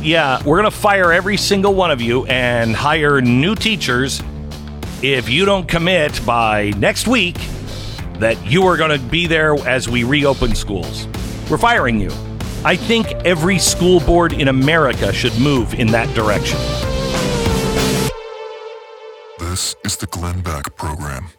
Yeah, 0.00 0.42
we're 0.46 0.58
going 0.60 0.70
to 0.70 0.76
fire 0.76 1.12
every 1.12 1.36
single 1.36 1.74
one 1.74 1.90
of 1.90 2.00
you 2.00 2.24
and 2.24 2.74
hire 2.74 3.20
new 3.20 3.54
teachers 3.54 4.22
if 5.02 5.28
you 5.28 5.44
don't 5.44 5.66
commit 5.66 6.24
by 6.24 6.70
next 6.76 7.08
week 7.08 7.36
that 8.20 8.36
you 8.46 8.64
are 8.66 8.76
going 8.76 8.96
to 8.96 9.04
be 9.08 9.26
there 9.26 9.54
as 9.66 9.88
we 9.88 10.04
reopen 10.04 10.54
schools. 10.54 11.08
We're 11.50 11.58
firing 11.58 12.00
you. 12.00 12.10
I 12.64 12.76
think 12.76 13.08
every 13.26 13.58
school 13.58 13.98
board 13.98 14.32
in 14.32 14.46
America 14.46 15.12
should 15.12 15.36
move 15.40 15.74
in 15.74 15.88
that 15.88 16.14
direction. 16.14 16.58
This 19.40 19.74
is 19.84 19.96
the 19.96 20.06
Glenn 20.06 20.40
Beck 20.40 20.76
Program. 20.76 21.32